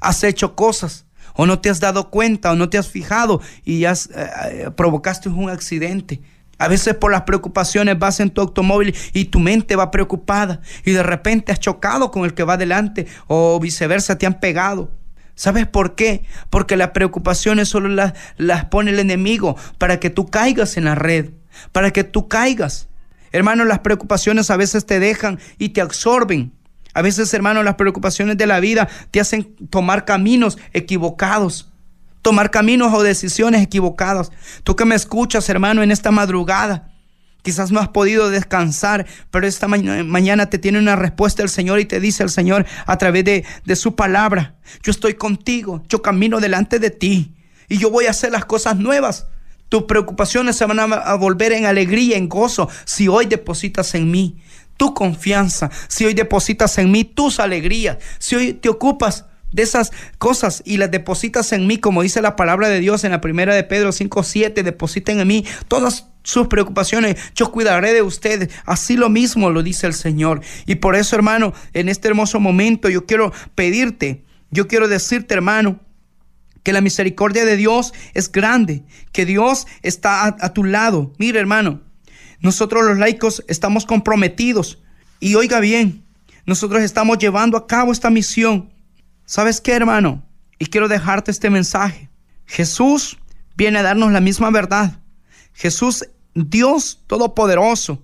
has 0.00 0.24
hecho 0.24 0.56
cosas 0.56 1.06
o 1.34 1.46
no 1.46 1.60
te 1.60 1.70
has 1.70 1.78
dado 1.78 2.10
cuenta 2.10 2.50
o 2.50 2.56
no 2.56 2.68
te 2.68 2.78
has 2.78 2.88
fijado 2.88 3.40
y 3.64 3.78
ya 3.78 3.92
eh, 3.92 3.96
eh, 4.16 4.70
provocaste 4.74 5.28
un 5.28 5.50
accidente. 5.50 6.20
A 6.58 6.66
veces 6.66 6.96
por 6.96 7.12
las 7.12 7.22
preocupaciones 7.22 7.96
vas 7.96 8.18
en 8.18 8.30
tu 8.30 8.40
automóvil 8.40 8.92
y 9.12 9.26
tu 9.26 9.38
mente 9.38 9.76
va 9.76 9.92
preocupada 9.92 10.60
y 10.84 10.90
de 10.90 11.04
repente 11.04 11.52
has 11.52 11.60
chocado 11.60 12.10
con 12.10 12.24
el 12.24 12.34
que 12.34 12.42
va 12.42 12.54
adelante 12.54 13.06
o 13.28 13.60
viceversa 13.60 14.18
te 14.18 14.26
han 14.26 14.40
pegado. 14.40 14.90
¿Sabes 15.36 15.68
por 15.68 15.94
qué? 15.94 16.24
Porque 16.50 16.76
las 16.76 16.90
preocupaciones 16.90 17.68
solo 17.68 17.88
las, 17.88 18.14
las 18.36 18.64
pone 18.64 18.90
el 18.90 18.98
enemigo 18.98 19.56
para 19.78 20.00
que 20.00 20.10
tú 20.10 20.26
caigas 20.26 20.76
en 20.76 20.86
la 20.86 20.96
red, 20.96 21.30
para 21.70 21.92
que 21.92 22.02
tú 22.02 22.26
caigas. 22.26 22.88
Hermano, 23.32 23.64
las 23.64 23.80
preocupaciones 23.80 24.50
a 24.50 24.56
veces 24.56 24.86
te 24.86 25.00
dejan 25.00 25.40
y 25.58 25.70
te 25.70 25.80
absorben. 25.80 26.52
A 26.94 27.02
veces, 27.02 27.32
hermano, 27.32 27.62
las 27.62 27.74
preocupaciones 27.76 28.36
de 28.36 28.46
la 28.46 28.60
vida 28.60 28.88
te 29.10 29.20
hacen 29.20 29.56
tomar 29.70 30.04
caminos 30.04 30.58
equivocados 30.72 31.72
tomar 32.22 32.50
caminos 32.50 32.94
o 32.94 33.02
decisiones 33.02 33.62
equivocadas. 33.62 34.30
Tú 34.62 34.76
que 34.76 34.84
me 34.84 34.94
escuchas, 34.94 35.48
hermano, 35.48 35.82
en 35.82 35.90
esta 35.90 36.10
madrugada, 36.10 36.92
quizás 37.42 37.72
no 37.72 37.80
has 37.80 37.88
podido 37.88 38.30
descansar, 38.30 39.06
pero 39.30 39.46
esta 39.46 39.68
mañana 39.68 40.48
te 40.48 40.58
tiene 40.58 40.78
una 40.78 40.96
respuesta 40.96 41.42
el 41.42 41.48
Señor 41.48 41.80
y 41.80 41.84
te 41.84 42.00
dice 42.00 42.22
el 42.22 42.30
Señor 42.30 42.64
a 42.86 42.96
través 42.96 43.24
de, 43.24 43.44
de 43.64 43.76
su 43.76 43.96
palabra, 43.96 44.54
yo 44.82 44.92
estoy 44.92 45.14
contigo, 45.14 45.82
yo 45.88 46.00
camino 46.00 46.40
delante 46.40 46.78
de 46.78 46.90
ti 46.90 47.34
y 47.68 47.78
yo 47.78 47.90
voy 47.90 48.06
a 48.06 48.10
hacer 48.10 48.30
las 48.30 48.44
cosas 48.44 48.78
nuevas. 48.78 49.26
Tus 49.72 49.84
preocupaciones 49.84 50.54
se 50.56 50.66
van 50.66 50.78
a 50.80 51.14
volver 51.14 51.50
en 51.52 51.64
alegría, 51.64 52.18
en 52.18 52.28
gozo, 52.28 52.68
si 52.84 53.08
hoy 53.08 53.24
depositas 53.24 53.94
en 53.94 54.10
mí 54.10 54.36
tu 54.76 54.92
confianza, 54.92 55.70
si 55.88 56.04
hoy 56.04 56.12
depositas 56.12 56.76
en 56.76 56.90
mí 56.90 57.04
tus 57.04 57.40
alegrías, 57.40 57.96
si 58.18 58.36
hoy 58.36 58.52
te 58.52 58.68
ocupas 58.68 59.24
de 59.50 59.62
esas 59.62 59.90
cosas 60.18 60.62
y 60.66 60.76
las 60.76 60.90
depositas 60.90 61.54
en 61.54 61.66
mí, 61.66 61.78
como 61.78 62.02
dice 62.02 62.20
la 62.20 62.36
palabra 62.36 62.68
de 62.68 62.80
Dios 62.80 63.02
en 63.04 63.12
la 63.12 63.22
primera 63.22 63.54
de 63.54 63.64
Pedro 63.64 63.92
5, 63.92 64.22
7, 64.22 64.62
depositen 64.62 65.20
en 65.20 65.28
mí 65.28 65.46
todas 65.68 66.06
sus 66.22 66.48
preocupaciones, 66.48 67.16
yo 67.34 67.50
cuidaré 67.50 67.94
de 67.94 68.02
ustedes. 68.02 68.50
Así 68.66 68.98
lo 68.98 69.08
mismo 69.08 69.48
lo 69.48 69.62
dice 69.62 69.86
el 69.86 69.94
Señor. 69.94 70.42
Y 70.66 70.74
por 70.74 70.96
eso, 70.96 71.16
hermano, 71.16 71.54
en 71.72 71.88
este 71.88 72.08
hermoso 72.08 72.40
momento 72.40 72.90
yo 72.90 73.06
quiero 73.06 73.32
pedirte, 73.54 74.22
yo 74.50 74.68
quiero 74.68 74.86
decirte, 74.86 75.32
hermano, 75.32 75.80
que 76.62 76.72
la 76.72 76.80
misericordia 76.80 77.44
de 77.44 77.56
Dios 77.56 77.92
es 78.14 78.30
grande, 78.30 78.84
que 79.12 79.24
Dios 79.26 79.66
está 79.82 80.24
a, 80.26 80.52
tu 80.52 80.64
lado. 80.64 81.12
Mire, 81.18 81.40
hermano, 81.40 81.80
nosotros 82.40 82.84
los 82.84 82.98
laicos 82.98 83.44
estamos 83.48 83.86
comprometidos. 83.86 84.78
Y 85.20 85.34
oiga 85.34 85.60
bien, 85.60 86.04
nosotros 86.46 86.82
estamos 86.82 87.18
llevando 87.18 87.56
a 87.56 87.66
cabo 87.66 87.92
esta 87.92 88.10
misión 88.10 88.72
¿Sabes 89.24 89.60
qué, 89.60 89.72
hermano? 89.72 90.22
Y 90.58 90.66
quiero 90.66 90.88
dejarte 90.88 91.30
este 91.30 91.48
mensaje. 91.48 92.10
Jesús 92.44 93.18
viene 93.56 93.78
a 93.78 93.82
darnos 93.82 94.12
la 94.12 94.20
misma 94.20 94.50
verdad. 94.50 95.00
Jesús, 95.54 96.04
Dios 96.34 97.00
Todopoderoso, 97.06 98.02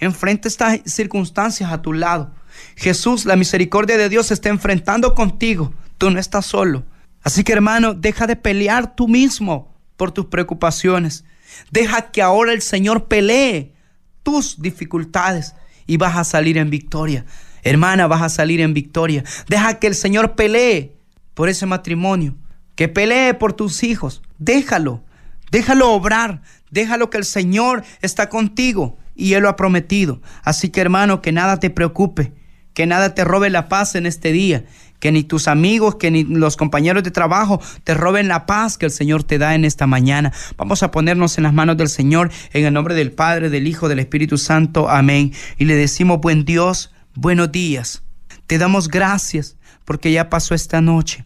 enfrenta 0.00 0.48
estas 0.48 0.80
circunstancias 0.84 1.72
a 1.72 1.82
tu 1.82 1.92
lado. 1.92 2.30
Jesús, 2.76 3.24
la 3.24 3.36
misericordia 3.36 3.96
de 3.96 4.08
Dios 4.08 4.30
está 4.30 4.48
enfrentando 4.48 5.14
contigo. 5.14 5.72
Tú 5.98 6.10
no 6.10 6.18
estás 6.18 6.46
solo. 6.46 6.84
Así 7.26 7.42
que, 7.42 7.52
hermano, 7.52 7.92
deja 7.92 8.28
de 8.28 8.36
pelear 8.36 8.94
tú 8.94 9.08
mismo 9.08 9.74
por 9.96 10.12
tus 10.12 10.26
preocupaciones. 10.26 11.24
Deja 11.72 12.12
que 12.12 12.22
ahora 12.22 12.52
el 12.52 12.62
Señor 12.62 13.08
pelee 13.08 13.74
tus 14.22 14.62
dificultades 14.62 15.56
y 15.88 15.96
vas 15.96 16.16
a 16.16 16.22
salir 16.22 16.56
en 16.56 16.70
victoria. 16.70 17.26
Hermana, 17.64 18.06
vas 18.06 18.22
a 18.22 18.28
salir 18.28 18.60
en 18.60 18.74
victoria. 18.74 19.24
Deja 19.48 19.80
que 19.80 19.88
el 19.88 19.96
Señor 19.96 20.36
pelee 20.36 20.94
por 21.34 21.48
ese 21.48 21.66
matrimonio. 21.66 22.36
Que 22.76 22.86
pelee 22.86 23.34
por 23.34 23.54
tus 23.54 23.82
hijos. 23.82 24.22
Déjalo. 24.38 25.02
Déjalo 25.50 25.90
obrar. 25.90 26.42
Déjalo 26.70 27.10
que 27.10 27.18
el 27.18 27.24
Señor 27.24 27.82
está 28.02 28.28
contigo 28.28 28.98
y 29.16 29.32
Él 29.32 29.42
lo 29.42 29.48
ha 29.48 29.56
prometido. 29.56 30.22
Así 30.44 30.68
que 30.68 30.80
hermano, 30.80 31.22
que 31.22 31.32
nada 31.32 31.58
te 31.58 31.70
preocupe. 31.70 32.34
Que 32.72 32.86
nada 32.86 33.16
te 33.16 33.24
robe 33.24 33.50
la 33.50 33.68
paz 33.68 33.96
en 33.96 34.06
este 34.06 34.30
día. 34.30 34.64
Que 35.00 35.12
ni 35.12 35.22
tus 35.22 35.48
amigos, 35.48 35.96
que 35.96 36.10
ni 36.10 36.24
los 36.24 36.56
compañeros 36.56 37.02
de 37.02 37.10
trabajo 37.10 37.60
te 37.84 37.94
roben 37.94 38.28
la 38.28 38.46
paz 38.46 38.78
que 38.78 38.86
el 38.86 38.92
Señor 38.92 39.24
te 39.24 39.38
da 39.38 39.54
en 39.54 39.64
esta 39.64 39.86
mañana. 39.86 40.32
Vamos 40.56 40.82
a 40.82 40.90
ponernos 40.90 41.38
en 41.38 41.44
las 41.44 41.52
manos 41.52 41.76
del 41.76 41.88
Señor 41.88 42.30
en 42.52 42.64
el 42.64 42.72
nombre 42.72 42.94
del 42.94 43.12
Padre, 43.12 43.50
del 43.50 43.66
Hijo, 43.66 43.88
del 43.88 43.98
Espíritu 43.98 44.38
Santo. 44.38 44.88
Amén. 44.88 45.32
Y 45.58 45.64
le 45.64 45.74
decimos, 45.74 46.20
buen 46.20 46.44
Dios, 46.44 46.92
buenos 47.14 47.52
días. 47.52 48.02
Te 48.46 48.58
damos 48.58 48.88
gracias 48.88 49.56
porque 49.84 50.12
ya 50.12 50.30
pasó 50.30 50.54
esta 50.54 50.80
noche, 50.80 51.24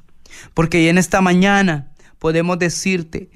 porque 0.54 0.88
en 0.88 0.98
esta 0.98 1.20
mañana 1.20 1.90
podemos 2.18 2.58
decirte 2.58 3.30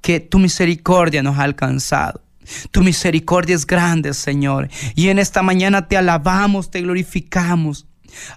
que 0.00 0.20
tu 0.20 0.38
misericordia 0.38 1.22
nos 1.22 1.38
ha 1.38 1.42
alcanzado. 1.42 2.22
Tu 2.70 2.82
misericordia 2.82 3.54
es 3.54 3.66
grande, 3.66 4.14
Señor. 4.14 4.68
Y 4.94 5.08
en 5.08 5.18
esta 5.18 5.42
mañana 5.42 5.88
te 5.88 5.96
alabamos, 5.96 6.70
te 6.70 6.80
glorificamos. 6.80 7.86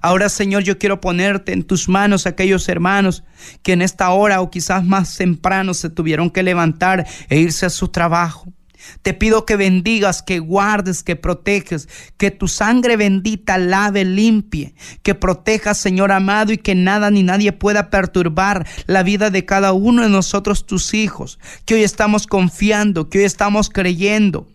Ahora, 0.02 0.30
Señor, 0.30 0.64
yo 0.64 0.78
quiero 0.78 1.02
ponerte 1.02 1.54
en 1.54 1.64
tus 1.64 1.90
manos 1.90 2.26
aquellos 2.26 2.68
hermanos 2.70 3.24
que 3.62 3.74
en 3.74 3.82
esta 3.82 4.10
hora 4.12 4.42
o 4.42 4.50
quizás 4.50 4.84
más 4.84 5.16
temprano 5.16 5.74
se 5.74 5.90
tuvieron 5.90 6.30
que 6.30 6.44
levantar 6.44 7.08
e 7.30 7.40
irse 7.40 7.66
a 7.66 7.70
su 7.70 7.88
trabajo. 7.90 8.54
Te 9.02 9.14
pido 9.14 9.46
que 9.46 9.56
bendigas, 9.56 10.22
que 10.22 10.40
guardes, 10.40 11.04
que 11.04 11.16
proteges, 11.16 11.88
que 12.18 12.32
tu 12.32 12.48
sangre 12.48 12.98
bendita 12.98 13.58
lave, 13.58 14.06
limpie, 14.06 14.76
que 15.02 15.16
protejas, 15.16 15.78
Señor 15.78 16.12
amado, 16.12 16.52
y 16.52 16.58
que 16.58 16.76
nada 16.76 17.10
ni 17.12 17.24
nadie 17.24 17.52
pueda 17.52 17.90
perturbar 17.90 18.68
la 18.86 19.04
vida 19.04 19.30
de 19.30 19.46
cada 19.46 19.74
uno 19.74 20.04
de 20.04 20.10
nosotros, 20.10 20.66
tus 20.66 20.94
hijos, 20.94 21.40
que 21.66 21.76
hoy 21.76 21.84
estamos 21.84 22.28
confiando, 22.28 23.10
que 23.10 23.20
hoy 23.20 23.26
estamos 23.26 23.70
creyendo. 23.70 24.48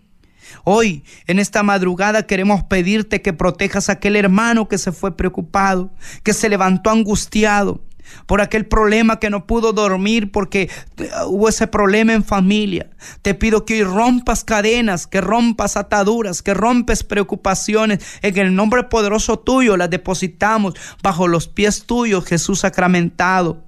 Hoy, 0.65 1.05
en 1.27 1.39
esta 1.39 1.63
madrugada, 1.63 2.27
queremos 2.27 2.65
pedirte 2.65 3.23
que 3.23 3.33
protejas 3.33 3.89
a 3.89 3.93
aquel 3.93 4.17
hermano 4.17 4.69
que 4.69 4.79
se 4.79 4.93
fue 4.93 5.17
preocupado, 5.17 5.91
que 6.23 6.33
se 6.33 6.49
levantó 6.49 6.91
angustiado, 6.91 7.83
por 8.27 8.41
aquel 8.41 8.67
problema 8.67 9.19
que 9.19 9.31
no 9.31 9.47
pudo 9.47 9.73
dormir 9.73 10.31
porque 10.33 10.71
eh, 10.99 11.11
hubo 11.27 11.49
ese 11.49 11.67
problema 11.67 12.13
en 12.13 12.25
familia. 12.25 12.91
Te 13.23 13.35
pido 13.35 13.65
que 13.65 13.75
hoy 13.75 13.85
rompas 13.85 14.45
cadenas, 14.45 15.07
que 15.07 15.21
rompas 15.21 15.77
ataduras, 15.77 16.43
que 16.43 16.55
rompes 16.55 17.05
preocupaciones. 17.05 18.05
En 18.23 18.37
el 18.39 18.55
nombre 18.55 18.85
poderoso 18.85 19.39
tuyo 19.39 19.77
las 19.77 19.91
depositamos 19.91 20.75
bajo 21.03 21.29
los 21.29 21.49
pies 21.49 21.85
tuyos, 21.85 22.25
Jesús 22.25 22.61
sacramentado. 22.61 23.68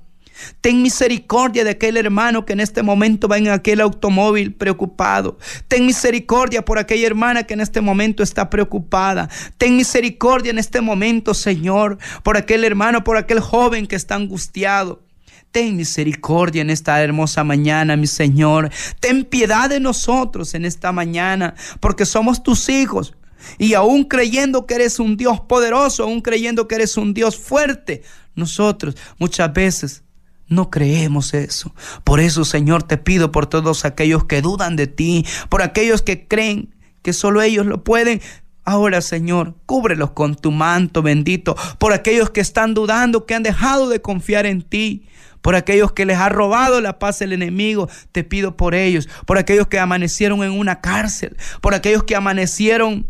Ten 0.60 0.82
misericordia 0.82 1.64
de 1.64 1.70
aquel 1.70 1.96
hermano 1.96 2.44
que 2.44 2.52
en 2.52 2.60
este 2.60 2.82
momento 2.82 3.28
va 3.28 3.38
en 3.38 3.48
aquel 3.48 3.80
automóvil 3.80 4.54
preocupado. 4.54 5.38
Ten 5.68 5.86
misericordia 5.86 6.64
por 6.64 6.78
aquella 6.78 7.06
hermana 7.06 7.44
que 7.44 7.54
en 7.54 7.60
este 7.60 7.80
momento 7.80 8.22
está 8.22 8.50
preocupada. 8.50 9.28
Ten 9.58 9.76
misericordia 9.76 10.50
en 10.50 10.58
este 10.58 10.80
momento, 10.80 11.34
Señor, 11.34 11.98
por 12.22 12.36
aquel 12.36 12.64
hermano, 12.64 13.04
por 13.04 13.16
aquel 13.16 13.40
joven 13.40 13.86
que 13.86 13.96
está 13.96 14.16
angustiado. 14.16 15.02
Ten 15.50 15.76
misericordia 15.76 16.62
en 16.62 16.70
esta 16.70 17.02
hermosa 17.02 17.42
mañana, 17.42 17.96
mi 17.96 18.06
Señor. 18.06 18.70
Ten 19.00 19.24
piedad 19.24 19.68
de 19.68 19.80
nosotros 19.80 20.54
en 20.54 20.64
esta 20.64 20.92
mañana, 20.92 21.54
porque 21.80 22.06
somos 22.06 22.42
tus 22.42 22.68
hijos. 22.68 23.14
Y 23.58 23.74
aún 23.74 24.04
creyendo 24.04 24.66
que 24.66 24.74
eres 24.74 25.00
un 25.00 25.16
Dios 25.16 25.40
poderoso, 25.40 26.04
aún 26.04 26.20
creyendo 26.20 26.68
que 26.68 26.76
eres 26.76 26.96
un 26.96 27.14
Dios 27.14 27.36
fuerte, 27.36 28.02
nosotros 28.34 28.96
muchas 29.18 29.52
veces 29.52 30.02
no 30.50 30.68
creemos 30.68 31.32
eso. 31.32 31.72
Por 32.04 32.20
eso, 32.20 32.44
Señor, 32.44 32.82
te 32.82 32.98
pido 32.98 33.32
por 33.32 33.46
todos 33.46 33.86
aquellos 33.86 34.24
que 34.24 34.42
dudan 34.42 34.76
de 34.76 34.88
ti, 34.88 35.24
por 35.48 35.62
aquellos 35.62 36.02
que 36.02 36.26
creen 36.26 36.74
que 37.02 37.12
solo 37.14 37.40
ellos 37.40 37.64
lo 37.64 37.82
pueden. 37.84 38.20
Ahora, 38.64 39.00
Señor, 39.00 39.54
cúbrelos 39.64 40.10
con 40.10 40.34
tu 40.34 40.50
manto 40.50 41.02
bendito. 41.02 41.56
Por 41.78 41.92
aquellos 41.92 42.30
que 42.30 42.40
están 42.40 42.74
dudando, 42.74 43.24
que 43.24 43.34
han 43.34 43.42
dejado 43.42 43.88
de 43.88 44.02
confiar 44.02 44.44
en 44.44 44.62
ti. 44.62 45.06
Por 45.40 45.54
aquellos 45.54 45.92
que 45.92 46.04
les 46.04 46.18
ha 46.18 46.28
robado 46.28 46.80
la 46.80 46.98
paz 46.98 47.22
el 47.22 47.32
enemigo, 47.32 47.88
te 48.12 48.24
pido 48.24 48.56
por 48.56 48.74
ellos. 48.74 49.08
Por 49.24 49.38
aquellos 49.38 49.68
que 49.68 49.78
amanecieron 49.78 50.42
en 50.42 50.50
una 50.50 50.80
cárcel. 50.80 51.36
Por 51.62 51.74
aquellos 51.74 52.02
que 52.02 52.16
amanecieron 52.16 53.06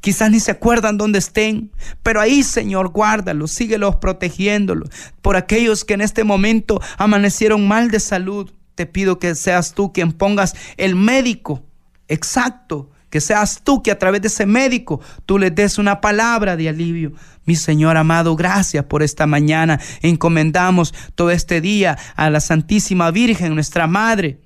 Quizás 0.00 0.30
ni 0.30 0.40
se 0.40 0.52
acuerdan 0.52 0.96
dónde 0.96 1.18
estén, 1.18 1.70
pero 2.02 2.20
ahí, 2.20 2.42
Señor, 2.42 2.88
guárdalos, 2.88 3.50
síguelos 3.50 3.96
protegiéndolos. 3.96 4.90
Por 5.22 5.36
aquellos 5.36 5.84
que 5.84 5.94
en 5.94 6.00
este 6.00 6.24
momento 6.24 6.80
amanecieron 6.96 7.66
mal 7.66 7.90
de 7.90 8.00
salud, 8.00 8.50
te 8.74 8.86
pido 8.86 9.18
que 9.18 9.34
seas 9.34 9.74
tú 9.74 9.92
quien 9.92 10.12
pongas 10.12 10.54
el 10.76 10.94
médico 10.94 11.64
exacto, 12.06 12.90
que 13.10 13.20
seas 13.20 13.62
tú 13.64 13.82
que 13.82 13.90
a 13.90 13.98
través 13.98 14.22
de 14.22 14.28
ese 14.28 14.46
médico 14.46 15.00
tú 15.26 15.38
les 15.38 15.54
des 15.54 15.78
una 15.78 16.00
palabra 16.00 16.56
de 16.56 16.68
alivio. 16.68 17.12
Mi 17.44 17.56
Señor 17.56 17.96
amado, 17.96 18.36
gracias 18.36 18.84
por 18.84 19.02
esta 19.02 19.26
mañana. 19.26 19.80
Encomendamos 20.02 20.94
todo 21.14 21.30
este 21.30 21.60
día 21.60 21.98
a 22.16 22.30
la 22.30 22.40
Santísima 22.40 23.10
Virgen, 23.10 23.54
nuestra 23.54 23.86
Madre. 23.86 24.40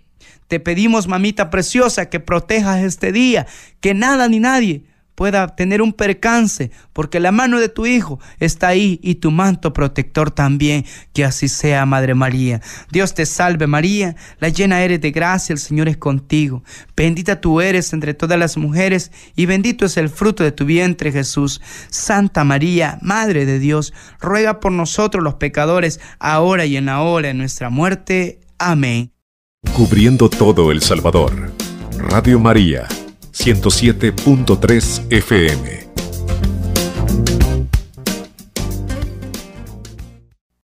Te 0.49 0.61
pedimos, 0.61 1.09
mamita 1.09 1.51
preciosa, 1.51 2.09
que 2.09 2.21
protejas 2.21 2.83
este 2.83 3.11
día, 3.11 3.47
que 3.81 3.95
nada 3.95 4.29
ni 4.29 4.39
nadie 4.39 4.85
pueda 5.15 5.55
tener 5.55 5.83
un 5.83 5.93
percance, 5.93 6.71
porque 6.93 7.21
la 7.21 7.33
mano 7.33 7.61
de 7.61 7.69
tu 7.69 7.87
Hijo 7.87 8.19
está 8.39 8.69
ahí 8.69 8.99
y 9.03 9.17
tu 9.17 9.31
manto 9.31 9.73
protector 9.73 10.31
también. 10.31 10.85
Que 11.13 11.25
así 11.25 11.49
sea, 11.49 11.87
Madre 11.87 12.15
María. 12.15 12.61
Dios 12.91 13.15
te 13.15 13.27
salve 13.27 13.67
María, 13.67 14.17
la 14.39 14.49
llena 14.49 14.83
eres 14.83 15.01
de 15.01 15.11
gracia, 15.11 15.53
el 15.53 15.59
Señor 15.59 15.89
es 15.89 15.97
contigo. 15.97 16.63
Bendita 16.97 17.41
tú 17.41 17.61
eres 17.61 17.93
entre 17.93 18.15
todas 18.15 18.39
las 18.39 18.57
mujeres 18.57 19.13
y 19.37 19.47
bendito 19.47 19.87
es 19.87 19.97
el 19.97 20.09
fruto 20.09 20.43
de 20.43 20.53
tu 20.53 20.65
vientre 20.65 21.13
Jesús. 21.13 21.61
Santa 21.91 22.45
María, 22.45 22.99
Madre 23.03 23.47
de 23.47 23.59
Dios, 23.59 23.93
ruega 24.21 24.61
por 24.61 24.73
nosotros 24.73 25.23
los 25.23 25.35
pecadores, 25.35 26.01
ahora 26.19 26.65
y 26.65 26.77
en 26.77 26.87
la 26.87 27.03
hora 27.03 27.29
de 27.29 27.35
nuestra 27.35 27.71
muerte. 27.71 28.41
Amén. 28.59 29.13
Cubriendo 29.75 30.29
todo 30.29 30.73
El 30.73 30.83
Salvador. 30.83 31.53
Radio 31.99 32.41
María 32.41 32.89
107.3 33.33 35.09
FM. 35.11 35.83